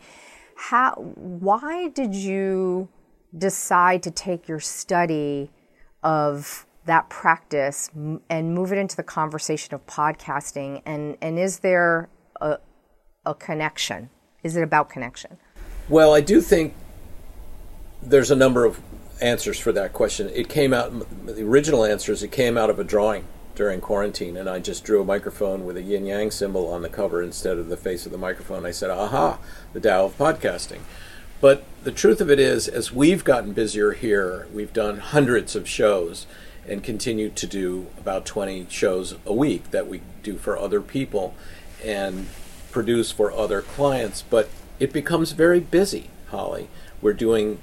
How? 0.55 0.93
Why 0.93 1.89
did 1.89 2.15
you 2.15 2.87
decide 3.37 4.03
to 4.03 4.11
take 4.11 4.47
your 4.47 4.61
study 4.61 5.51
of 6.01 6.65
that 6.85 7.09
practice 7.09 7.89
and 8.29 8.55
move 8.55 8.71
it 8.71 8.77
into 8.77 8.95
the 8.95 9.03
conversation 9.03 9.73
of 9.73 9.85
podcasting? 9.85 10.81
And 10.85 11.17
and 11.21 11.37
is 11.37 11.59
there 11.59 12.07
a 12.39 12.59
a 13.25 13.35
connection? 13.35 14.09
Is 14.43 14.55
it 14.55 14.63
about 14.63 14.89
connection? 14.89 15.37
Well, 15.89 16.13
I 16.13 16.21
do 16.21 16.39
think 16.39 16.73
there's 18.01 18.31
a 18.31 18.35
number 18.35 18.65
of 18.65 18.81
answers 19.21 19.59
for 19.59 19.71
that 19.71 19.93
question. 19.93 20.29
It 20.33 20.49
came 20.49 20.73
out, 20.73 20.93
the 21.25 21.43
original 21.43 21.83
answer 21.83 22.11
is 22.11 22.23
it 22.23 22.31
came 22.31 22.57
out 22.57 22.69
of 22.69 22.79
a 22.79 22.83
drawing 22.83 23.25
during 23.55 23.81
quarantine, 23.81 24.37
and 24.37 24.47
I 24.47 24.59
just 24.59 24.83
drew 24.83 25.01
a 25.01 25.05
microphone 25.05 25.65
with 25.65 25.77
a 25.77 25.81
yin 25.81 26.05
yang 26.05 26.29
symbol 26.29 26.67
on 26.67 26.83
the 26.83 26.89
cover 26.89 27.23
instead 27.23 27.57
of 27.57 27.69
the 27.69 27.77
face 27.77 28.05
of 28.05 28.11
the 28.11 28.17
microphone. 28.17 28.65
I 28.65 28.71
said, 28.71 28.91
aha, 28.91 29.39
the 29.73 29.79
Tao 29.79 30.05
of 30.05 30.17
podcasting. 30.17 30.81
But 31.41 31.63
the 31.83 31.91
truth 31.91 32.21
of 32.21 32.29
it 32.29 32.39
is, 32.39 32.67
as 32.67 32.91
we've 32.91 33.23
gotten 33.23 33.53
busier 33.53 33.93
here, 33.93 34.47
we've 34.53 34.73
done 34.73 34.99
hundreds 34.99 35.55
of 35.55 35.67
shows 35.67 36.27
and 36.67 36.83
continue 36.83 37.29
to 37.29 37.47
do 37.47 37.87
about 37.97 38.25
20 38.25 38.67
shows 38.69 39.15
a 39.25 39.33
week 39.33 39.71
that 39.71 39.87
we 39.87 40.01
do 40.21 40.37
for 40.37 40.57
other 40.57 40.81
people 40.81 41.33
and 41.83 42.27
produce 42.71 43.11
for 43.11 43.31
other 43.31 43.61
clients. 43.61 44.21
But 44.21 44.49
it 44.79 44.91
becomes 44.91 45.31
very 45.31 45.59
busy, 45.59 46.09
Holly. 46.29 46.69
We're 47.01 47.13
doing 47.13 47.59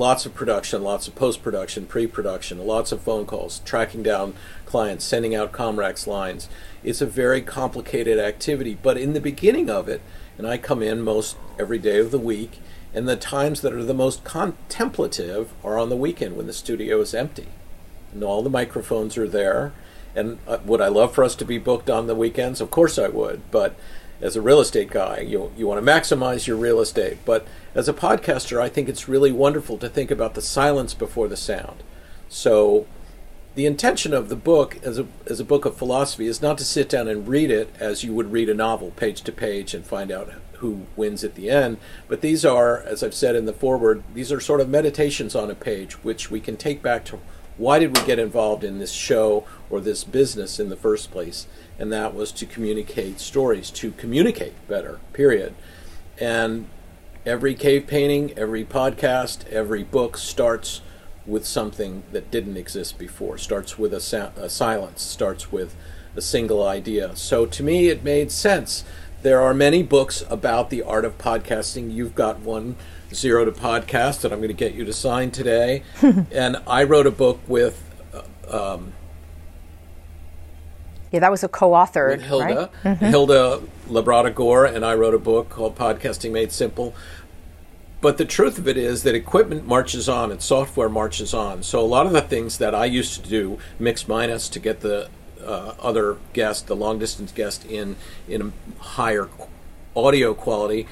lots 0.00 0.24
of 0.24 0.34
production, 0.34 0.82
lots 0.82 1.06
of 1.06 1.14
post 1.14 1.42
production, 1.42 1.84
pre 1.84 2.06
production, 2.06 2.58
lots 2.66 2.90
of 2.90 3.02
phone 3.02 3.26
calls, 3.26 3.60
tracking 3.66 4.02
down 4.02 4.32
clients, 4.64 5.04
sending 5.04 5.34
out 5.34 5.52
Comrex 5.52 6.06
lines. 6.06 6.48
It's 6.82 7.02
a 7.02 7.06
very 7.06 7.42
complicated 7.42 8.18
activity, 8.18 8.78
but 8.82 8.96
in 8.96 9.12
the 9.12 9.20
beginning 9.20 9.68
of 9.68 9.90
it, 9.90 10.00
and 10.38 10.46
I 10.46 10.56
come 10.56 10.82
in 10.82 11.02
most 11.02 11.36
every 11.58 11.78
day 11.78 11.98
of 11.98 12.10
the 12.10 12.18
week, 12.18 12.60
and 12.94 13.06
the 13.06 13.14
times 13.14 13.60
that 13.60 13.74
are 13.74 13.84
the 13.84 13.92
most 13.92 14.24
contemplative 14.24 15.52
are 15.62 15.78
on 15.78 15.90
the 15.90 15.96
weekend 15.96 16.34
when 16.34 16.46
the 16.46 16.54
studio 16.54 17.02
is 17.02 17.14
empty. 17.14 17.48
And 18.14 18.24
all 18.24 18.42
the 18.42 18.50
microphones 18.50 19.18
are 19.18 19.28
there. 19.28 19.72
And 20.16 20.38
uh, 20.48 20.58
would 20.64 20.80
I 20.80 20.88
love 20.88 21.14
for 21.14 21.22
us 21.22 21.36
to 21.36 21.44
be 21.44 21.58
booked 21.58 21.88
on 21.88 22.08
the 22.08 22.16
weekends? 22.16 22.60
Of 22.60 22.70
course 22.70 22.98
I 22.98 23.08
would. 23.08 23.42
But 23.52 23.76
as 24.20 24.36
a 24.36 24.42
real 24.42 24.60
estate 24.60 24.90
guy, 24.90 25.20
you, 25.20 25.50
you 25.56 25.66
want 25.66 25.84
to 25.84 25.90
maximize 25.90 26.46
your 26.46 26.56
real 26.56 26.80
estate. 26.80 27.18
But 27.24 27.46
as 27.74 27.88
a 27.88 27.92
podcaster, 27.92 28.60
I 28.60 28.68
think 28.68 28.88
it's 28.88 29.08
really 29.08 29.32
wonderful 29.32 29.78
to 29.78 29.88
think 29.88 30.10
about 30.10 30.34
the 30.34 30.42
silence 30.42 30.94
before 30.94 31.28
the 31.28 31.36
sound. 31.36 31.82
So 32.28 32.86
the 33.54 33.66
intention 33.66 34.14
of 34.14 34.28
the 34.28 34.36
book 34.36 34.78
as 34.84 34.98
a, 34.98 35.06
as 35.26 35.40
a 35.40 35.44
book 35.44 35.64
of 35.64 35.76
philosophy 35.76 36.26
is 36.26 36.40
not 36.40 36.58
to 36.58 36.64
sit 36.64 36.88
down 36.88 37.08
and 37.08 37.26
read 37.26 37.50
it 37.50 37.74
as 37.80 38.04
you 38.04 38.14
would 38.14 38.32
read 38.32 38.48
a 38.48 38.54
novel 38.54 38.92
page 38.92 39.22
to 39.22 39.32
page 39.32 39.74
and 39.74 39.84
find 39.84 40.12
out 40.12 40.30
who 40.54 40.86
wins 40.94 41.24
at 41.24 41.34
the 41.34 41.50
end 41.50 41.78
but 42.06 42.20
these 42.20 42.44
are 42.44 42.80
as 42.82 43.02
i've 43.02 43.14
said 43.14 43.34
in 43.34 43.46
the 43.46 43.52
foreword 43.52 44.02
these 44.14 44.30
are 44.30 44.40
sort 44.40 44.60
of 44.60 44.68
meditations 44.68 45.34
on 45.34 45.50
a 45.50 45.54
page 45.54 45.94
which 46.04 46.30
we 46.30 46.38
can 46.38 46.56
take 46.56 46.82
back 46.82 47.04
to 47.04 47.18
why 47.56 47.78
did 47.78 47.96
we 47.96 48.06
get 48.06 48.18
involved 48.18 48.62
in 48.62 48.78
this 48.78 48.92
show 48.92 49.44
or 49.68 49.80
this 49.80 50.04
business 50.04 50.60
in 50.60 50.68
the 50.68 50.76
first 50.76 51.10
place 51.10 51.46
and 51.80 51.92
that 51.92 52.14
was 52.14 52.30
to 52.30 52.46
communicate 52.46 53.18
stories 53.18 53.70
to 53.70 53.90
communicate 53.92 54.52
better 54.68 55.00
period 55.12 55.52
and 56.20 56.68
every 57.26 57.54
cave 57.54 57.86
painting 57.88 58.32
every 58.38 58.64
podcast 58.64 59.44
every 59.48 59.82
book 59.82 60.16
starts 60.16 60.82
with 61.26 61.46
something 61.46 62.02
that 62.12 62.30
didn't 62.30 62.56
exist 62.56 62.98
before. 62.98 63.38
Starts 63.38 63.78
with 63.78 63.94
a, 63.94 64.00
sa- 64.00 64.30
a 64.36 64.48
silence, 64.48 65.02
starts 65.02 65.52
with 65.52 65.76
a 66.16 66.20
single 66.20 66.66
idea. 66.66 67.14
So 67.16 67.46
to 67.46 67.62
me, 67.62 67.88
it 67.88 68.02
made 68.02 68.32
sense. 68.32 68.84
There 69.22 69.40
are 69.40 69.54
many 69.54 69.82
books 69.82 70.24
about 70.28 70.70
the 70.70 70.82
art 70.82 71.04
of 71.04 71.18
podcasting. 71.18 71.92
You've 71.92 72.14
got 72.14 72.40
one, 72.40 72.76
Zero 73.14 73.44
to 73.44 73.52
Podcast, 73.52 74.22
that 74.22 74.32
I'm 74.32 74.38
going 74.38 74.48
to 74.48 74.54
get 74.54 74.74
you 74.74 74.84
to 74.84 74.92
sign 74.92 75.30
today. 75.30 75.82
and 76.32 76.56
I 76.66 76.84
wrote 76.84 77.06
a 77.06 77.10
book 77.10 77.40
with 77.46 77.82
uh, 78.48 78.74
um, 78.74 78.92
Yeah, 81.10 81.20
that 81.20 81.30
was 81.30 81.42
a 81.42 81.48
co-authored, 81.48 82.18
with 82.18 82.22
Hilda, 82.22 82.70
right? 82.84 82.96
Hilda 82.98 83.62
Labrada 83.88 84.32
Gore, 84.32 84.64
and 84.64 84.84
I 84.84 84.94
wrote 84.94 85.14
a 85.14 85.18
book 85.18 85.48
called 85.48 85.76
Podcasting 85.76 86.30
Made 86.30 86.52
Simple. 86.52 86.94
But 88.00 88.16
the 88.16 88.24
truth 88.24 88.58
of 88.58 88.66
it 88.66 88.76
is 88.76 89.02
that 89.02 89.14
equipment 89.14 89.66
marches 89.66 90.08
on 90.08 90.30
and 90.30 90.40
software 90.40 90.88
marches 90.88 91.34
on. 91.34 91.62
So 91.62 91.80
a 91.80 91.82
lot 91.84 92.06
of 92.06 92.12
the 92.12 92.22
things 92.22 92.58
that 92.58 92.74
I 92.74 92.86
used 92.86 93.22
to 93.24 93.28
do, 93.28 93.58
mix 93.78 94.08
minus 94.08 94.48
to 94.50 94.58
get 94.58 94.80
the 94.80 95.10
uh, 95.44 95.74
other 95.80 96.16
guest, 96.32 96.66
the 96.66 96.76
long 96.76 96.98
distance 96.98 97.32
guest, 97.32 97.64
in 97.64 97.96
in 98.28 98.40
a 98.42 98.82
higher 98.82 99.28
audio 99.96 100.32
quality, 100.32 100.86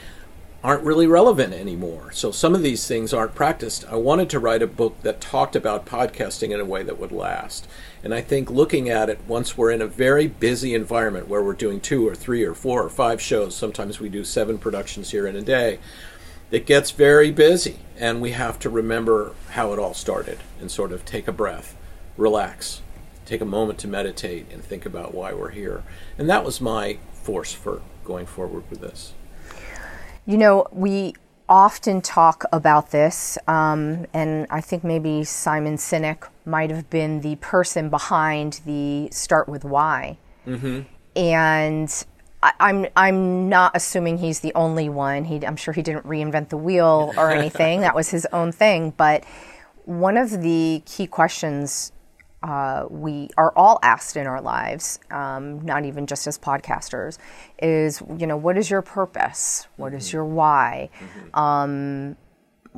aren't 0.63 0.83
really 0.83 1.07
relevant 1.07 1.55
anymore. 1.55 2.11
So 2.11 2.33
some 2.33 2.55
of 2.55 2.63
these 2.63 2.87
things 2.87 3.15
aren't 3.15 3.37
practiced. 3.37 3.85
I 3.89 3.95
wanted 3.95 4.29
to 4.31 4.41
write 4.41 4.63
a 4.63 4.67
book 4.67 5.01
that 5.03 5.21
talked 5.21 5.55
about 5.55 5.87
podcasting 5.87 6.51
in 6.51 6.59
a 6.59 6.65
way 6.65 6.83
that 6.83 6.99
would 6.99 7.13
last. 7.13 7.69
And 8.03 8.13
I 8.13 8.21
think 8.21 8.51
looking 8.51 8.89
at 8.89 9.09
it, 9.09 9.21
once 9.29 9.57
we're 9.57 9.71
in 9.71 9.81
a 9.81 9.87
very 9.87 10.27
busy 10.27 10.75
environment 10.75 11.29
where 11.29 11.43
we're 11.43 11.53
doing 11.53 11.81
two 11.81 12.07
or 12.07 12.17
three 12.17 12.43
or 12.43 12.55
four 12.55 12.83
or 12.83 12.89
five 12.89 13.21
shows, 13.21 13.55
sometimes 13.55 14.01
we 14.01 14.09
do 14.09 14.25
seven 14.25 14.59
productions 14.59 15.11
here 15.11 15.29
in 15.29 15.37
a 15.37 15.43
day, 15.43 15.79
it 16.51 16.67
gets 16.67 16.91
very 16.91 17.31
busy. 17.31 17.79
And 17.97 18.21
we 18.21 18.33
have 18.33 18.59
to 18.61 18.71
remember 18.71 19.35
how 19.51 19.73
it 19.73 19.79
all 19.79 19.95
started 19.95 20.41
and 20.61 20.71
sort 20.71 20.91
of 20.91 21.05
take 21.05 21.29
a 21.29 21.33
breath, 21.33 21.77
relax, 22.17 22.83
take 23.27 23.41
a 23.41 23.45
moment 23.45 23.79
to 23.81 23.89
meditate 23.89 24.47
and 24.53 24.65
think 24.65 24.85
about 24.85 25.15
why 25.15 25.33
we're 25.33 25.51
here. 25.51 25.85
And 26.17 26.29
that 26.29 26.45
was 26.45 26.61
my 26.61 26.99
force 27.13 27.53
for 27.53 27.81
going 28.05 28.27
forward 28.27 28.65
with 28.71 28.81
this. 28.81 29.13
You 30.29 30.37
know, 30.37 30.67
we 30.71 31.15
often 31.49 32.03
talk 32.03 32.45
about 32.53 32.91
this, 32.91 33.39
um, 33.49 34.05
and 34.13 34.47
I 34.51 34.61
think 34.61 34.85
maybe 34.85 35.25
Simon 35.25 35.77
Sinek 35.77 36.29
might 36.45 36.71
have 36.71 36.91
been 36.91 37.23
the 37.23 37.37
person 37.37 37.89
behind 37.89 38.61
the 38.67 39.09
Start 39.11 39.49
with 39.49 39.65
Why. 39.65 40.19
Mm-hmm. 40.47 40.81
And 41.17 42.05
I, 42.43 42.53
I'm 42.61 42.87
I'm 42.95 43.49
not 43.49 43.73
assuming 43.75 44.19
he's 44.19 44.41
the 44.41 44.53
only 44.55 44.91
one. 44.91 45.25
He, 45.25 45.47
I'm 45.47 45.57
sure 45.57 45.73
he 45.73 45.81
didn't 45.81 46.05
reinvent 46.07 46.51
the 46.51 46.59
wheel 46.59 47.15
or 47.17 47.31
anything. 47.31 47.81
that 47.87 47.95
was 47.95 48.11
his 48.11 48.27
own 48.31 48.53
thing. 48.53 48.91
But 48.99 49.25
one 49.87 50.19
of 50.19 50.43
the 50.43 50.83
key 50.85 51.07
questions 51.07 51.91
uh, 52.43 52.87
we 52.89 53.31
are 53.37 53.53
all 53.57 53.79
asked 53.83 54.17
in 54.17 54.27
our 54.27 54.41
lives, 54.41 55.01
um, 55.11 55.61
not 55.65 55.85
even 55.85 56.07
just 56.07 56.27
as 56.27 56.39
podcasters, 56.39 57.19
is 57.61 58.03
you 58.17 58.27
know 58.27 58.37
what 58.37 58.57
is 58.57 58.71
your 58.71 58.83
purpose? 58.83 59.67
What 59.77 59.93
is 59.93 60.13
your 60.13 60.25
why? 60.25 60.91
Um, 61.35 62.17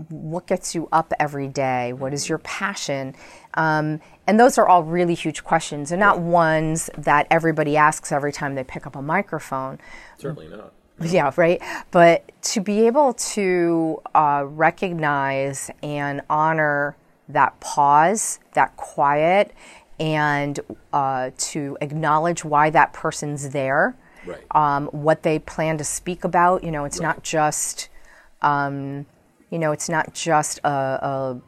what 0.08 0.46
gets 0.46 0.74
you 0.74 0.88
up 0.92 1.12
every 1.20 1.48
day? 1.48 1.92
What 1.92 2.14
is 2.14 2.28
your 2.28 2.38
passion? 2.38 3.14
Um, 3.54 4.00
and 4.26 4.40
those 4.40 4.56
are 4.56 4.66
all 4.66 4.82
really 4.82 5.14
huge 5.14 5.44
questions, 5.44 5.92
and 5.92 6.00
not 6.00 6.20
ones 6.20 6.88
that 6.96 7.26
everybody 7.30 7.76
asks 7.76 8.12
every 8.12 8.32
time 8.32 8.54
they 8.54 8.64
pick 8.64 8.86
up 8.86 8.96
a 8.96 9.02
microphone. 9.02 9.78
Certainly 10.18 10.48
not. 10.48 10.72
Yeah, 11.02 11.32
right. 11.36 11.62
But 11.90 12.30
to 12.42 12.60
be 12.60 12.86
able 12.86 13.14
to 13.14 14.00
uh, 14.14 14.44
recognize 14.46 15.70
and 15.82 16.20
honor 16.28 16.96
that 17.32 17.58
pause, 17.60 18.38
that 18.54 18.76
quiet, 18.76 19.52
and 19.98 20.58
uh, 20.92 21.30
to 21.36 21.76
acknowledge 21.80 22.44
why 22.44 22.70
that 22.70 22.92
person's 22.92 23.50
there, 23.50 23.96
Right. 24.26 24.44
um, 24.54 24.86
what 24.88 25.22
they 25.22 25.38
plan 25.38 25.78
to 25.78 25.84
speak 25.84 26.24
about. 26.24 26.64
You 26.64 26.70
know, 26.70 26.84
it's 26.84 27.00
not 27.00 27.22
just, 27.22 27.88
um, 28.42 29.06
you 29.50 29.58
know, 29.58 29.72
it's 29.72 29.88
not 29.88 30.14
just 30.14 30.58
a, 30.64 30.68
a, 30.68 31.40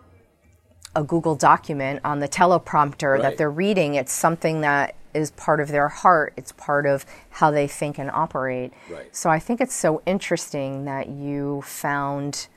a 0.97 1.05
Google 1.05 1.35
document 1.35 2.01
on 2.05 2.18
the 2.21 2.29
teleprompter 2.29 3.12
Right. 3.14 3.23
that 3.23 3.38
they're 3.38 3.51
reading. 3.51 3.95
It's 3.95 4.12
something 4.12 4.61
that 4.62 4.95
is 5.14 5.31
part 5.33 5.61
of 5.61 5.68
their 5.68 5.88
heart. 5.88 6.33
It's 6.37 6.53
part 6.53 6.87
of 6.87 7.05
how 7.31 7.51
they 7.51 7.66
think 7.66 7.99
and 7.99 8.11
operate. 8.11 8.73
Right. 8.90 9.14
So 9.14 9.29
I 9.31 9.38
think 9.38 9.61
it's 9.61 9.75
so 9.75 10.03
interesting 10.07 10.85
that 10.87 11.09
you 11.09 11.62
found 11.62 12.49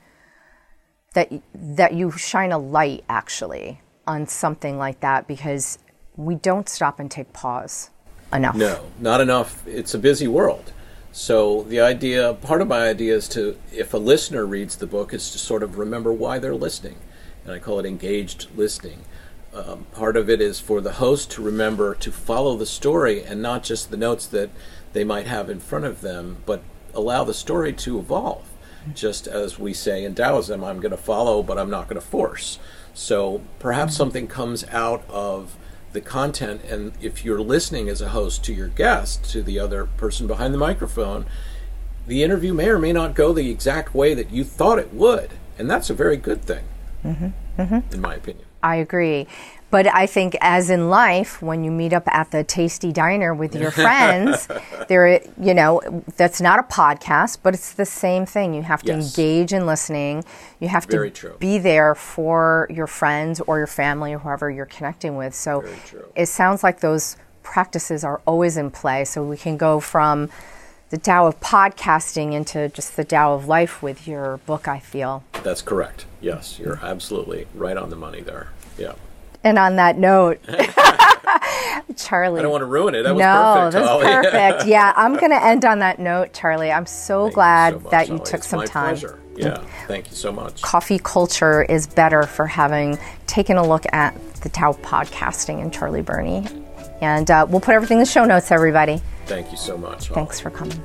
that 1.16 1.32
that 1.54 1.94
you 1.94 2.10
shine 2.10 2.52
a 2.52 2.58
light 2.58 3.02
actually 3.08 3.80
on 4.06 4.26
something 4.26 4.76
like 4.76 5.00
that 5.00 5.26
because 5.26 5.78
we 6.16 6.34
don't 6.34 6.68
stop 6.68 7.00
and 7.00 7.10
take 7.10 7.32
pause 7.32 7.90
enough. 8.32 8.54
No, 8.54 8.84
not 9.00 9.20
enough. 9.20 9.66
It's 9.66 9.94
a 9.94 9.98
busy 9.98 10.28
world. 10.28 10.72
So 11.12 11.62
the 11.62 11.80
idea, 11.80 12.34
part 12.34 12.60
of 12.60 12.68
my 12.68 12.88
idea 12.88 13.16
is 13.16 13.26
to, 13.28 13.58
if 13.72 13.94
a 13.94 13.98
listener 13.98 14.44
reads 14.44 14.76
the 14.76 14.86
book, 14.86 15.14
is 15.14 15.30
to 15.30 15.38
sort 15.38 15.62
of 15.62 15.78
remember 15.78 16.12
why 16.12 16.38
they're 16.38 16.54
listening, 16.54 16.98
and 17.42 17.54
I 17.54 17.58
call 17.58 17.80
it 17.80 17.86
engaged 17.86 18.48
listening. 18.54 19.06
Um, 19.54 19.86
part 19.92 20.18
of 20.18 20.28
it 20.28 20.42
is 20.42 20.60
for 20.60 20.82
the 20.82 20.92
host 20.92 21.30
to 21.32 21.42
remember 21.42 21.94
to 21.94 22.12
follow 22.12 22.58
the 22.58 22.66
story 22.66 23.24
and 23.24 23.40
not 23.40 23.62
just 23.62 23.90
the 23.90 23.96
notes 23.96 24.26
that 24.26 24.50
they 24.92 25.04
might 25.04 25.26
have 25.26 25.48
in 25.48 25.60
front 25.60 25.86
of 25.86 26.02
them, 26.02 26.42
but 26.44 26.62
allow 26.92 27.24
the 27.24 27.32
story 27.32 27.72
to 27.72 27.98
evolve. 27.98 28.46
Just 28.94 29.26
as 29.26 29.58
we 29.58 29.72
say 29.72 30.04
in 30.04 30.14
Taoism, 30.14 30.62
I'm 30.62 30.80
going 30.80 30.90
to 30.90 30.96
follow, 30.96 31.42
but 31.42 31.58
I'm 31.58 31.70
not 31.70 31.88
going 31.88 32.00
to 32.00 32.06
force. 32.06 32.58
So 32.94 33.42
perhaps 33.58 33.92
mm-hmm. 33.92 33.96
something 33.98 34.26
comes 34.28 34.64
out 34.68 35.04
of 35.08 35.56
the 35.92 36.00
content, 36.00 36.62
and 36.68 36.92
if 37.00 37.24
you're 37.24 37.40
listening 37.40 37.88
as 37.88 38.02
a 38.02 38.10
host 38.10 38.44
to 38.44 38.52
your 38.52 38.68
guest, 38.68 39.24
to 39.30 39.42
the 39.42 39.58
other 39.58 39.86
person 39.86 40.26
behind 40.26 40.52
the 40.52 40.58
microphone, 40.58 41.24
the 42.06 42.22
interview 42.22 42.52
may 42.52 42.68
or 42.68 42.78
may 42.78 42.92
not 42.92 43.14
go 43.14 43.32
the 43.32 43.50
exact 43.50 43.94
way 43.94 44.12
that 44.12 44.30
you 44.30 44.44
thought 44.44 44.78
it 44.78 44.92
would, 44.92 45.30
and 45.58 45.70
that's 45.70 45.88
a 45.88 45.94
very 45.94 46.18
good 46.18 46.42
thing, 46.42 46.64
mm-hmm. 47.02 47.28
Mm-hmm. 47.58 47.94
in 47.94 48.00
my 48.00 48.14
opinion. 48.14 48.44
I 48.62 48.76
agree. 48.76 49.26
But 49.68 49.92
I 49.92 50.06
think, 50.06 50.36
as 50.40 50.70
in 50.70 50.88
life, 50.90 51.42
when 51.42 51.64
you 51.64 51.70
meet 51.72 51.92
up 51.92 52.04
at 52.06 52.30
the 52.30 52.44
Tastee 52.44 52.92
Diner 52.92 53.34
with 53.34 53.54
your 53.54 53.70
friends, 53.84 54.48
there, 54.88 55.20
you 55.40 55.54
know, 55.54 55.80
that's 56.16 56.40
not 56.40 56.60
a 56.60 56.62
podcast, 56.62 57.38
but 57.42 57.52
it's 57.52 57.72
the 57.72 57.84
same 57.84 58.26
thing. 58.26 58.54
You 58.54 58.62
have 58.62 58.82
to 58.82 58.92
Yes. 58.94 59.18
engage 59.18 59.52
in 59.52 59.66
listening. 59.66 60.24
You 60.60 60.68
have 60.68 60.84
Very 60.84 61.10
to 61.10 61.16
true. 61.16 61.36
be 61.40 61.58
there 61.58 61.94
for 61.96 62.68
your 62.70 62.86
friends 62.86 63.40
or 63.40 63.58
your 63.58 63.66
family 63.66 64.14
or 64.14 64.18
whoever 64.20 64.50
you're 64.50 64.66
connecting 64.66 65.16
with. 65.16 65.34
So 65.34 65.64
it 66.14 66.26
sounds 66.26 66.62
like 66.62 66.80
those 66.80 67.16
practices 67.42 68.04
are 68.04 68.20
always 68.24 68.56
in 68.56 68.70
play. 68.70 69.04
So 69.04 69.22
we 69.24 69.36
can 69.36 69.56
go 69.56 69.80
from 69.80 70.30
the 70.90 70.96
Tao 70.98 71.26
of 71.26 71.40
podcasting 71.40 72.32
into 72.32 72.68
just 72.68 72.94
the 72.94 73.04
Tao 73.04 73.34
of 73.34 73.48
life 73.48 73.82
with 73.82 74.06
your 74.06 74.36
book. 74.46 74.68
I 74.68 74.78
feel. 74.78 75.24
That's 75.42 75.60
correct. 75.62 76.06
Yes, 76.20 76.60
you're 76.60 76.78
absolutely 76.82 77.48
right 77.52 77.76
on 77.76 77.90
the 77.90 77.96
money 77.96 78.20
there. 78.20 78.48
Yeah. 78.78 78.92
And 79.46 79.60
on 79.60 79.76
that 79.76 79.96
note, 79.96 80.40
Charlie. 81.96 82.40
I 82.40 82.42
don't 82.42 82.50
want 82.50 82.62
to 82.62 82.66
ruin 82.66 82.96
it. 82.96 83.04
That 83.04 83.14
was 83.14 83.20
no, 83.20 83.54
perfect. 83.54 83.72
that's 83.74 83.88
Holly. 83.88 84.04
perfect. 84.04 84.66
yeah, 84.68 84.92
I'm 84.96 85.14
going 85.14 85.30
to 85.30 85.40
end 85.40 85.64
on 85.64 85.78
that 85.78 86.00
note, 86.00 86.32
Charlie. 86.32 86.72
I'm 86.72 86.84
so 86.86 87.22
Thank 87.26 87.30
you 87.30 87.34
glad 87.36 87.72
so 87.74 87.78
much, 87.80 87.90
that 87.92 88.08
you 88.08 88.14
Holly. 88.16 88.26
took 88.26 88.38
It's 88.40 88.48
some 88.48 88.58
my 88.58 88.66
time. 88.66 88.88
Pleasure. 88.96 89.20
Yeah. 89.36 89.58
Thank 89.86 90.10
you 90.10 90.16
so 90.16 90.32
much. 90.32 90.62
Coffee 90.62 90.98
culture 90.98 91.62
is 91.62 91.86
better 91.86 92.24
for 92.24 92.48
having 92.48 92.98
taken 93.28 93.56
a 93.56 93.64
look 93.64 93.84
at 93.92 94.18
the 94.40 94.48
Tao 94.48 94.72
podcasting 94.72 95.62
and 95.62 95.72
Charlie 95.72 96.02
Burney. 96.02 96.44
And 97.00 97.30
uh, 97.30 97.46
we'll 97.48 97.60
put 97.60 97.74
everything 97.74 97.98
in 97.98 98.02
the 98.02 98.10
show 98.10 98.24
notes, 98.24 98.50
everybody. 98.50 99.00
Thank 99.26 99.52
you 99.52 99.56
so 99.56 99.78
much. 99.78 100.08
Holly. 100.08 100.14
Thanks 100.26 100.40
for 100.40 100.50
coming. 100.50 100.82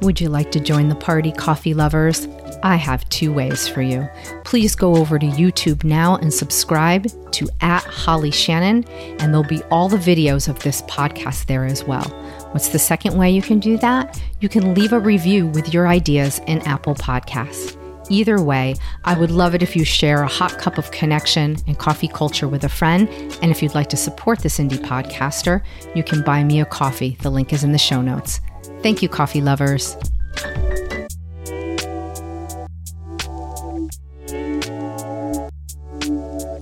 Would 0.00 0.20
you 0.22 0.28
like 0.30 0.50
to 0.52 0.60
join 0.60 0.88
the 0.88 0.94
party, 0.94 1.32
coffee 1.32 1.74
lovers? 1.74 2.26
I 2.64 2.76
have 2.76 3.06
two 3.10 3.30
ways 3.30 3.68
for 3.68 3.82
you. 3.82 4.08
Please 4.44 4.74
go 4.74 4.96
over 4.96 5.18
to 5.18 5.26
YouTube 5.26 5.84
now 5.84 6.16
and 6.16 6.32
subscribe 6.32 7.06
to 7.32 7.46
at 7.60 7.84
Holly 7.84 8.30
Shannon, 8.30 8.84
and 9.20 9.32
there'll 9.32 9.44
be 9.46 9.62
all 9.64 9.90
the 9.90 9.98
videos 9.98 10.48
of 10.48 10.58
this 10.60 10.80
podcast 10.82 11.44
there 11.44 11.66
as 11.66 11.84
well. 11.84 12.04
What's 12.52 12.68
the 12.68 12.78
second 12.78 13.18
way 13.18 13.30
you 13.30 13.42
can 13.42 13.60
do 13.60 13.76
that? 13.78 14.18
You 14.40 14.48
can 14.48 14.72
leave 14.72 14.94
a 14.94 14.98
review 14.98 15.46
with 15.48 15.74
your 15.74 15.86
ideas 15.86 16.40
in 16.46 16.62
Apple 16.62 16.94
Podcasts. 16.94 17.78
Either 18.08 18.42
way, 18.42 18.76
I 19.04 19.18
would 19.18 19.30
love 19.30 19.54
it 19.54 19.62
if 19.62 19.76
you 19.76 19.84
share 19.84 20.22
a 20.22 20.28
hot 20.28 20.56
cup 20.56 20.78
of 20.78 20.90
connection 20.90 21.58
and 21.66 21.78
coffee 21.78 22.08
culture 22.08 22.48
with 22.48 22.64
a 22.64 22.68
friend. 22.70 23.10
And 23.42 23.50
if 23.50 23.62
you'd 23.62 23.74
like 23.74 23.90
to 23.90 23.96
support 23.98 24.38
this 24.38 24.58
indie 24.58 24.78
podcaster, 24.78 25.62
you 25.94 26.02
can 26.02 26.22
buy 26.22 26.42
me 26.42 26.60
a 26.60 26.64
coffee. 26.64 27.18
The 27.20 27.30
link 27.30 27.52
is 27.52 27.62
in 27.62 27.72
the 27.72 27.78
show 27.78 28.00
notes. 28.00 28.40
Thank 28.82 29.02
you, 29.02 29.10
coffee 29.10 29.42
lovers. 29.42 29.96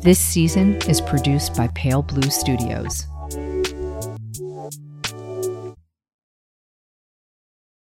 This 0.02 0.18
season 0.18 0.78
is 0.88 1.00
produced 1.00 1.54
by 1.54 1.68
Pale 1.68 2.02
Blue 2.02 2.28
Studios. 2.28 3.06